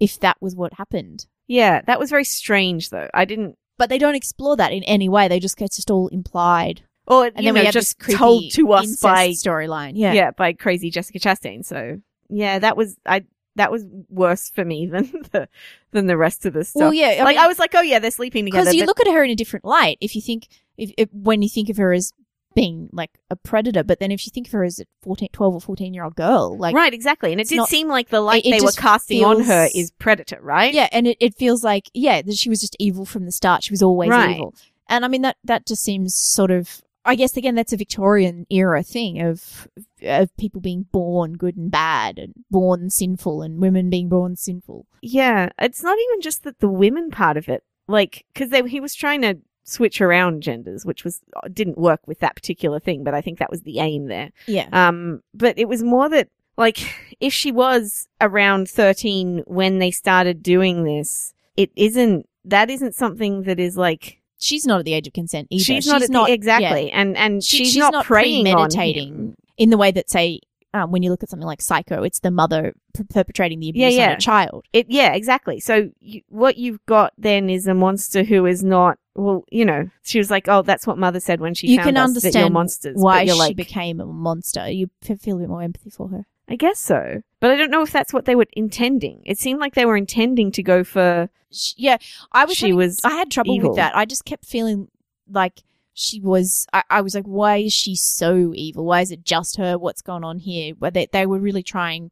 [0.01, 1.27] if that was what happened.
[1.46, 3.09] yeah, that was very strange though.
[3.14, 3.57] I didn't.
[3.79, 5.29] But they don't explore that in any way.
[5.29, 6.83] They just get just all implied.
[7.07, 9.92] Or And then know, we have just told to us by storyline.
[9.94, 10.12] yeah.
[10.12, 10.31] Yeah.
[10.33, 11.64] by crazy Jessica Chastain.
[11.64, 13.24] So yeah, that was I.
[13.59, 15.49] That was worse for me than the
[15.92, 16.81] than the rest of the stuff.
[16.81, 18.64] Well, yeah, I like mean- I was like, oh yeah, they're sleeping together.
[18.64, 21.42] because you look at her in a different light if you think if, if when
[21.42, 22.12] you think of her as
[22.55, 25.55] being like a predator but then if you think of her as a 14 12
[25.55, 28.21] or 14 year old girl like right, exactly, and it did not- seem like the
[28.21, 30.73] light it- it they were casting on her is predator, right?
[30.75, 33.62] yeah and it, it feels like yeah that she was just evil from the start
[33.62, 34.37] she was always Right.
[34.37, 34.55] evil
[34.88, 38.47] and i mean that that just seems sort of i guess again that's a victorian
[38.51, 39.69] era thing of
[40.03, 44.87] of people being born good and bad and born sinful and women being born sinful
[45.01, 48.95] Yeah, it's not even just that the women part of it, like because he was
[48.95, 51.21] trying to switch around genders, which was
[51.53, 53.05] didn't work with that particular thing.
[53.05, 54.31] But I think that was the aim there.
[54.47, 56.79] yeah Um, but it was more that like
[57.21, 62.29] if she was around thirteen when they started doing this, it isn't.
[62.45, 65.87] That isn't something that is like she's not at the age of consent either she's
[65.87, 66.35] not at the, yeah.
[66.35, 69.14] exactly, and and She- she's, she's not, not preying on premeditating.
[69.14, 69.37] him.
[69.57, 70.40] in the way that say
[70.74, 73.94] um, when you look at something like Psycho, it's the mother per- perpetrating the abuse
[73.94, 74.66] Yeah, on a child.
[74.74, 75.61] It yeah, exactly.
[75.61, 78.98] So you, what you've got then is a monster who is not.
[79.14, 81.87] Well, you know, she was like, "Oh, that's what mother said when she You found
[81.88, 84.68] can us, that you're understand monsters." Why she like, became a monster.
[84.70, 86.27] You feel a bit more empathy for her.
[86.49, 89.23] I guess so, but I don't know if that's what they were intending.
[89.27, 91.29] It seemed like they were intending to go for.
[91.77, 91.99] Yeah,
[92.33, 92.57] I was.
[92.57, 93.71] She having- was I had trouble evil.
[93.71, 93.97] with that.
[93.97, 94.89] I just kept feeling
[95.31, 95.63] like
[95.95, 96.67] she was.
[96.73, 98.85] I, I was like, why is she so evil?
[98.87, 99.77] Why is it just her?
[99.79, 100.75] What's going on here?
[100.79, 102.11] Where they they were really trying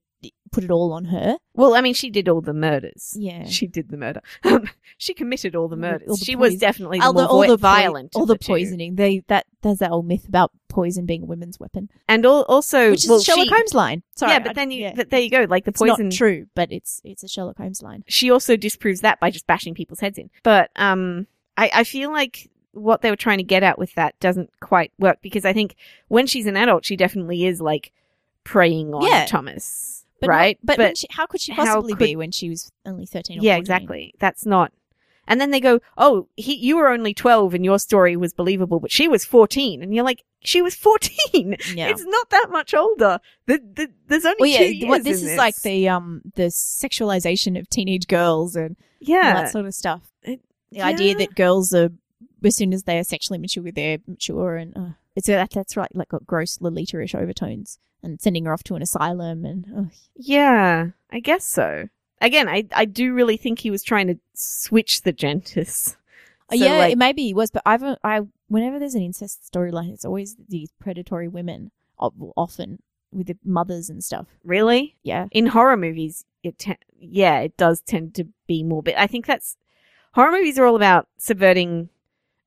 [0.53, 1.37] put it all on her.
[1.55, 3.15] Well, I mean, she did all the murders.
[3.19, 3.45] Yeah.
[3.45, 4.21] she did the murder.
[4.99, 6.09] She committed all the murders.
[6.09, 8.17] all the she was definitely the all more the, all voi- the violent.
[8.17, 8.47] all the two.
[8.47, 8.95] poisoning.
[8.95, 12.93] They that there's that old myth about poison being a women's weapon, and al- also,
[12.93, 14.03] which is well, Sherlock she, Holmes line.
[14.15, 14.93] Sorry, yeah, but I- then you, yeah.
[14.97, 15.45] but there you go.
[15.51, 16.09] Like the it's poison.
[16.09, 18.05] not true, but it's it's a Sherlock Holmes line.
[18.07, 20.31] she also disproves that by just bashing people's heads in.
[20.43, 21.27] But um,
[21.59, 24.93] I, I feel like what they were trying to get at with that doesn't quite
[24.99, 25.77] work because I think
[26.09, 27.93] when she's an adult, she definitely is like
[28.45, 29.27] preying on Yeah.
[29.27, 30.59] Thomas, But not- right?
[30.63, 33.41] but she, how could she possibly could- be when she was only thirteen?
[33.41, 33.61] Or yeah, 14?
[33.61, 34.15] exactly.
[34.19, 34.73] That's not.
[35.29, 38.79] And then they go, "Oh, he, you were only twelve, and your story was believable,
[38.79, 39.83] but she was 14.
[39.83, 41.57] and you're like, "She was fourteen.
[41.75, 41.89] Yeah.
[41.89, 43.19] It's not that much older.
[43.47, 44.71] The, the, there's only well, two yeah.
[44.71, 49.51] years What this is like the um the sexualization of teenage girls and yeah, that
[49.53, 50.03] sort of stuff.
[50.23, 51.91] It- the idea that girls are
[52.45, 55.91] as soon as they are sexually mature, they're mature, and uh, it's that that's right,
[55.95, 60.91] like got gross Lolita-ish overtones, and sending her off to an asylum, and uh, Yeah,
[61.11, 61.89] I guess so.
[62.21, 65.97] Again, I I do really think he was trying to switch the genders.
[66.49, 69.93] So, yeah, like- it maybe he was, but I've I whenever there's an incest storyline,
[69.93, 72.79] it's always these predatory women, often
[73.11, 74.27] with the mothers and stuff.
[74.45, 78.81] really Yeah, in horror movies, it te- yeah, it does tend to be more.
[78.81, 79.57] But I think that's
[80.15, 81.89] horror movies are all about subverting,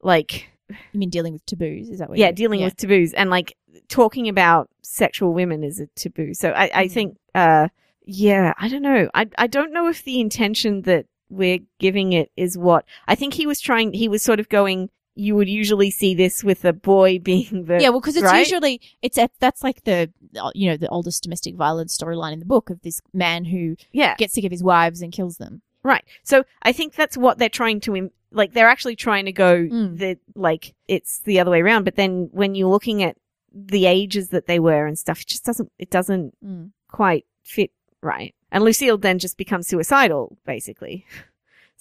[0.01, 0.49] like
[0.91, 1.89] you mean dealing with taboos?
[1.89, 2.17] Is that what?
[2.17, 3.55] yeah, dealing with taboos and like
[3.87, 6.33] talking about sexual women is a taboo.
[6.33, 6.91] So I I Mm.
[6.91, 7.67] think uh
[8.05, 9.09] yeah, I don't know.
[9.13, 13.35] I I don't know if the intention that we're giving it is what I think
[13.35, 13.93] he was trying.
[13.93, 14.89] He was sort of going.
[15.15, 18.39] You would usually see this with a boy being the Yeah, well, because it's right?
[18.39, 22.39] usually it's at, that's like the uh, you know the oldest domestic violence storyline in
[22.39, 25.61] the book of this man who yeah gets sick of his wives and kills them.
[25.83, 26.03] Right.
[26.23, 29.97] So I think that's what they're trying to, like, they're actually trying to go Mm.
[29.99, 31.83] that, like, it's the other way around.
[31.83, 33.17] But then when you're looking at
[33.53, 36.71] the ages that they were and stuff, it just doesn't, it doesn't Mm.
[36.87, 38.35] quite fit right.
[38.51, 41.05] And Lucille then just becomes suicidal, basically.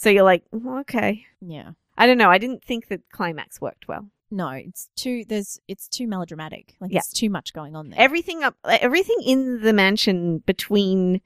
[0.00, 1.26] So you're like, "Oh, okay.
[1.40, 1.72] Yeah.
[1.96, 2.30] I don't know.
[2.30, 4.08] I didn't think that climax worked well.
[4.30, 6.76] no, it's too there's it's too melodramatic.
[6.80, 6.98] Like Yeah.
[7.00, 7.98] it's too much going on there.
[8.00, 11.20] everything up everything in the mansion between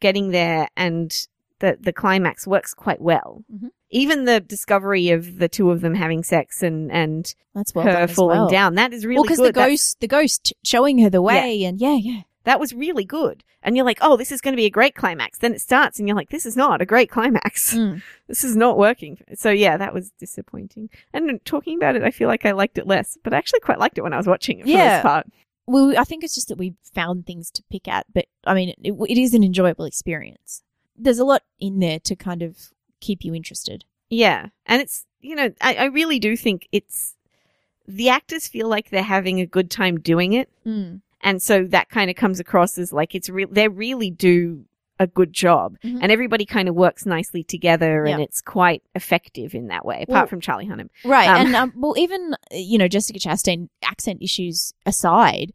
[0.00, 1.26] getting there and
[1.60, 3.70] the the climax works quite well Mhm.
[3.90, 8.06] even the discovery of the two of them having sex and and That's well her
[8.08, 8.48] falling well.
[8.48, 11.64] down that is really well, because the That- ghost, the ghost showing her the way,
[11.64, 14.56] and yeah, yeah, that was really good and you're like oh this is going to
[14.56, 17.10] be a great climax then it starts and you're like this is not a great
[17.10, 18.00] climax Mm.
[18.28, 22.28] this is not working so yeah that was disappointing and talking about it i feel
[22.28, 24.60] like i liked it less but i actually quite liked it when i was watching
[24.60, 24.96] it for Yeah.
[24.98, 25.26] this part
[25.66, 28.70] Well, I think it's just that we found things to pick at, but I mean,
[28.82, 30.62] it, it is an enjoyable experience.
[30.98, 32.70] There's a lot in there to kind of
[33.00, 33.84] keep you interested.
[34.10, 34.48] Yeah.
[34.66, 37.14] And it's, you know, I, I really do think it's,
[37.86, 40.48] the actors feel like they're having a good time doing it.
[40.66, 41.00] Mm.
[41.22, 44.64] And so that kind of comes across as like it's real, they really do
[45.00, 45.76] a good job.
[45.84, 46.00] Mhm.
[46.02, 48.24] And everybody kind of works nicely together and Yeah.
[48.24, 50.88] it's quite effective in that way, apart Well- from Charlie Hunnam.
[51.04, 51.28] Right.
[51.28, 55.52] Um, and um, well, even you know Jessica Chastain accent issues aside,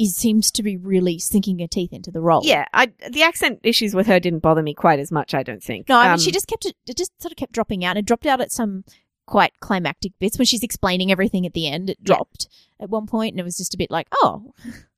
[0.00, 2.40] is seems to be really sinking her teeth into the role.
[2.44, 2.64] Yeah.
[2.72, 5.88] I, the accent issues with her didn't bother me quite as much, I don't think.
[5.88, 6.74] No, I mean Um, she just kept it.
[6.86, 7.96] It just sort of kept dropping out.
[7.96, 8.84] It dropped out at some
[9.26, 11.90] quite climactic bits when she's explaining everything at the end.
[11.90, 12.14] It Yeah.
[12.16, 12.48] dropped
[12.80, 14.54] at one point, and it was just a bit like, oh,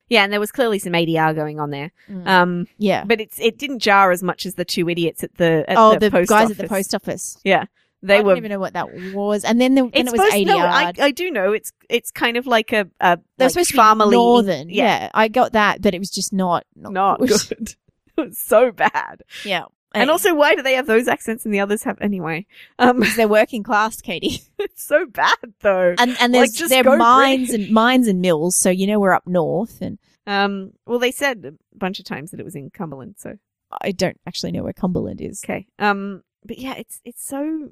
[0.08, 0.24] Yeah.
[0.24, 1.90] And there was clearly some ADR going on there.
[2.08, 2.26] Mm.
[2.28, 3.04] Um, yeah.
[3.04, 5.98] but it's, it didn't jar as much as the two idiots at the, at oh,
[5.98, 6.50] the, the, guys office.
[6.52, 7.38] at the post office.
[7.44, 7.64] Yeah.
[8.02, 10.32] They I were didn't even know what that was, and then, the, it was supposed
[10.34, 10.46] ADR.
[10.46, 13.70] no, I, I do know it's it's kind of like a, a They're like supposed
[13.70, 14.68] to be northern.
[14.70, 15.10] yeah, Yeah.
[15.14, 17.74] I got that, but it was just not not, not good.
[18.16, 19.22] it was so bad.
[19.44, 22.46] Yeah, And also, why do they have those accents and the others have anyway?
[22.78, 25.94] Um, because they're working class, Katie, it's so bad though.
[25.98, 27.66] and and Like, there's just they're mines British.
[27.66, 31.44] and mines and mills, so you know we're up north, and Um, well, they said
[31.44, 33.36] a bunch of times that it was in Cumberland, so
[33.80, 35.40] I don't actually know where Cumberland is.
[35.44, 35.66] okay.
[35.78, 37.70] Um, but yeah, it's it's so.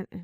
[0.00, 0.18] Uh, uh,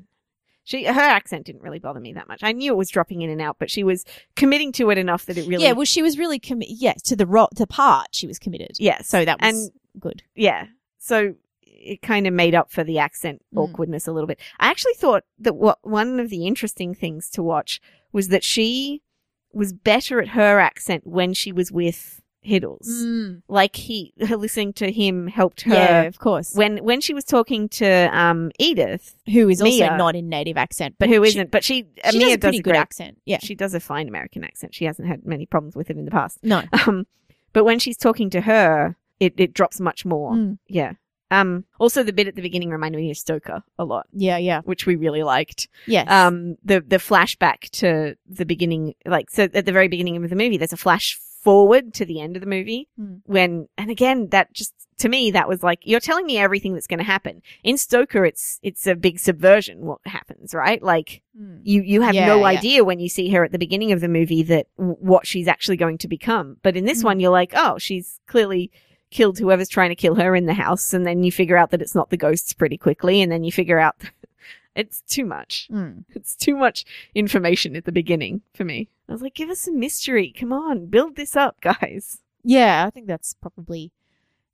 [0.65, 2.39] she her accent didn't really bother me that much.
[2.41, 4.05] I knew it was dropping in and out, but she was
[4.37, 6.75] committing to it enough that it really Yeah, well, she was really committed.
[6.79, 8.71] Yes, to the ro- the part she was committed.
[8.79, 9.71] Yeah, so that was and
[10.01, 10.23] good.
[10.35, 10.67] yeah.
[10.99, 13.57] So it kind of made up for the accent Mm.
[13.69, 14.39] awkwardness a little bit.
[14.57, 17.81] I actually thought that what one of the interesting things to watch
[18.13, 19.01] was that she
[19.51, 23.41] was better at her accent when she was with Hiddles.
[23.47, 25.73] Like he, listening to him helped her.
[25.73, 26.53] Yeah, of course.
[26.55, 27.87] When when she was talking to
[28.17, 32.17] um Edith, who is also not in native accent, but who isn't, but she, She
[32.17, 32.79] Mia does a pretty good great.
[32.79, 33.17] accent.
[33.25, 33.39] Yeah.
[33.41, 34.75] She does a fine American accent.
[34.75, 36.39] She hasn't had many problems with it in the past.
[36.43, 36.63] No.
[36.87, 37.07] Um,
[37.53, 40.33] but when she's talking to her, it, it drops much more.
[40.33, 40.57] Mm.
[40.67, 40.93] Yeah.
[41.31, 44.61] Um, also the bit at the beginning reminded me of Stoker a lot, Yeah, yeah.
[44.65, 45.67] which we really liked.
[45.87, 46.07] Yes.
[46.09, 50.35] Um, the, the flashback to the beginning, like, so at the very beginning of the
[50.35, 53.15] movie, there's a flash forward to the end of the movie Hmm.
[53.25, 56.87] when, and again, that just, to me, that was like, you're telling me everything that's
[56.87, 57.41] going to happen.
[57.63, 60.81] In Stoker, it's, it's a big subversion what happens, right?
[60.81, 61.61] Like, Mm.
[61.63, 62.45] you you have Yeah, no yeah.
[62.59, 65.47] idea when you see her at the beginning of the movie that w- what she's
[65.47, 66.57] actually going to become.
[66.61, 67.05] But in this Mm.
[67.05, 68.69] one, you're like, oh, she's clearly
[69.09, 71.81] killed whoever's trying to kill her in the house, and then you figure out that
[71.81, 73.95] it's not the ghosts pretty quickly, and then you figure out
[74.75, 75.67] it's too much.
[75.71, 76.05] Mm.
[76.09, 78.89] It's too much information at the beginning for me.
[79.07, 80.33] I was like, give us some mystery.
[80.37, 82.21] Come on, build this up, guys.
[82.43, 83.91] Yeah, I think that's probably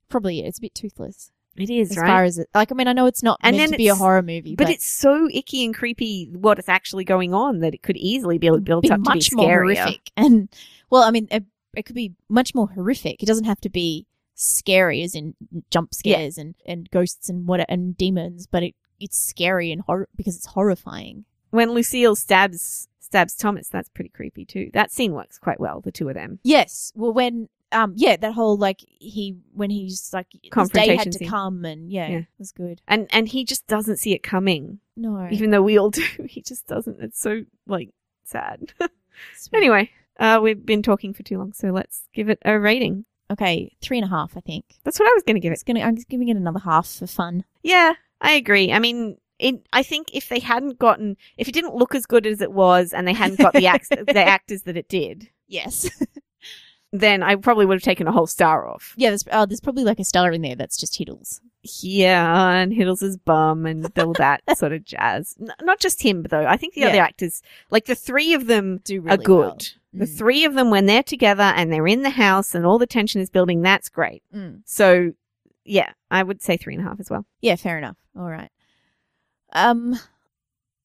[0.08, 0.46] probably it.
[0.46, 2.06] It's a bit toothless It is as right.
[2.06, 2.48] far as it.
[2.54, 4.54] Like, I mean, I know it's not And meant then to be a horror movie,
[4.56, 7.96] but but, it's so icky and creepy what is actually going on that it could
[7.96, 9.76] easily be built be up to be much more scarier.
[9.76, 10.10] horrific.
[10.16, 10.48] And
[10.90, 11.44] well, I mean, it,
[11.76, 13.22] it could be much more horrific.
[13.22, 15.34] It doesn't have to be scary, as in
[15.70, 16.14] jump Yeah.
[16.16, 20.36] scares and and ghosts and what and demons, but it it's scary and horror because
[20.36, 21.24] it's horrifying.
[21.50, 24.70] when Lucille stabs stabs Thomas, that's pretty creepy too.
[24.72, 26.38] That scene works quite well, the two of them.
[26.44, 26.92] Yes.
[26.94, 31.12] Well, when um yeah, that whole like he when he's like his day Confrontation had
[31.12, 31.28] to scene.
[31.28, 32.18] come and yeah, Yeah.
[32.18, 32.82] it was good.
[32.86, 34.80] And and he just doesn't see it coming.
[34.96, 35.28] No.
[35.30, 36.04] Even though we all do.
[36.28, 37.00] He just doesn't.
[37.00, 37.90] It's so like
[38.24, 38.72] sad.
[39.52, 43.04] Anyway, uh we've been talking for too long, so let's give it a rating.
[43.30, 44.64] Okay, three and a half, I think.
[44.82, 45.54] That's what I was gonna give it.
[45.54, 47.44] It's gonna I'm just giving it another half for fun.
[47.62, 48.72] Yeah, I agree.
[48.72, 52.26] I mean it, I think if they hadn't gotten, if it didn't look as good
[52.26, 55.88] as it was, and they hadn't got the act, the actors that it did, Yes.
[56.92, 58.94] then I probably would have taken a whole star off.
[58.98, 61.40] yeah, there's oh, there's probably like a star in there that's just Hiddles.
[61.62, 65.36] Yeah, and Hiddles' is bum and all that sort of jazz.
[65.40, 66.46] N- not just him, though.
[66.46, 69.38] I think the other actors, like the three of them, Do are really good.
[69.38, 69.58] well.
[69.92, 70.18] The Mm.
[70.18, 73.20] three of them, when they're together and they're in the house and all the tension
[73.20, 74.22] is building, that's great.
[74.34, 74.60] Mm.
[74.64, 75.12] So,
[75.64, 77.26] yeah, I would say three and a half as well.
[77.40, 77.96] Yeah, fair enough.
[78.16, 78.50] All right.
[79.52, 79.98] Um.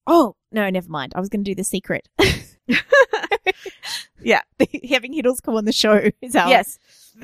[0.07, 1.13] Oh no, never mind.
[1.15, 2.07] I was going to do the secret.
[4.25, 4.41] Yeah.
[4.89, 6.49] having Hiddles come on the show is how.
[6.49, 6.79] Yes,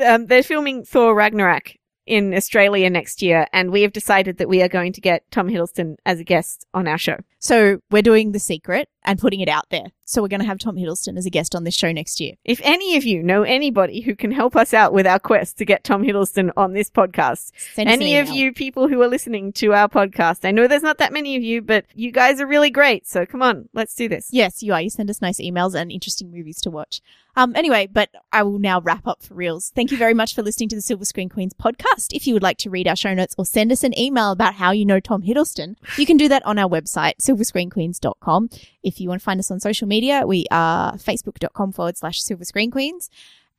[0.06, 1.74] um, they're filming Thor Ragnarok
[2.06, 5.48] in Australia next year, and we have decided that we are going to get Tom
[5.50, 7.18] Hiddleston as a guest on our show.
[7.40, 9.88] So we're doing The Secret and putting it out there.
[10.06, 12.34] So we're going to have Tom Hiddleston as a guest on this show next year.
[12.44, 15.66] If any of you know anybody who can help us out with our quest to
[15.66, 19.88] get Tom Hiddleston on this podcast, any of you people who are listening to our
[19.88, 23.08] podcast, I know there's not that many of you, but you guys are really great.
[23.08, 24.28] So come on, let's do this.
[24.32, 24.82] Yes, you are.
[24.82, 27.02] You send us nice emails and interesting movies to watch.
[27.36, 29.72] Um, anyway, but I will now wrap up for reals.
[29.74, 32.14] Thank you very much for listening to the Silver Screen Queens podcast.
[32.14, 34.56] If you would like to read our show notes or send us an email about
[34.56, 38.50] how you know Tom Hiddleston, you can do that on our website, silverscreenqueens.com.
[38.84, 42.46] If you want to find us on social media, we are facebook.com forward slash silver
[42.46, 43.10] screen queens,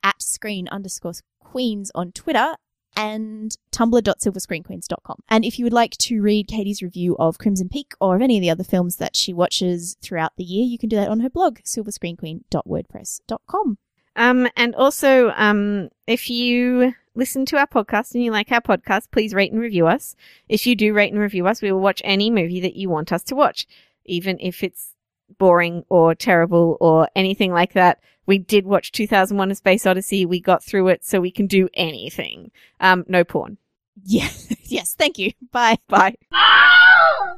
[0.02, 2.54] at screen underscore queens on Twitter,
[2.94, 5.20] and tumblr.silverscreenqueens.com.
[5.28, 8.36] And if you would like to read Katie's review of Crimson Peak or of any
[8.36, 11.20] of the other films that she watches throughout the year, you can do that on
[11.20, 13.78] her blog, silverscreenqueen.wordpress.com.
[14.14, 19.10] Um, and also, um, if you listen to our podcast and you like our podcast,
[19.10, 20.14] please rate and review us.
[20.48, 23.12] If you do rate and review us, we will watch any movie that you want
[23.12, 23.66] us to watch,
[24.04, 24.94] even if it's
[25.38, 28.00] boring or terrible or anything like that.
[28.26, 30.26] We did watch 2001 A Space Odyssey.
[30.26, 32.50] We got through it, so we can do anything.
[32.80, 33.58] Um, no porn.
[34.04, 34.28] Yeah.
[34.64, 34.94] yes.
[34.94, 35.32] Thank you.
[35.50, 35.78] Bye.
[35.88, 36.14] Bye.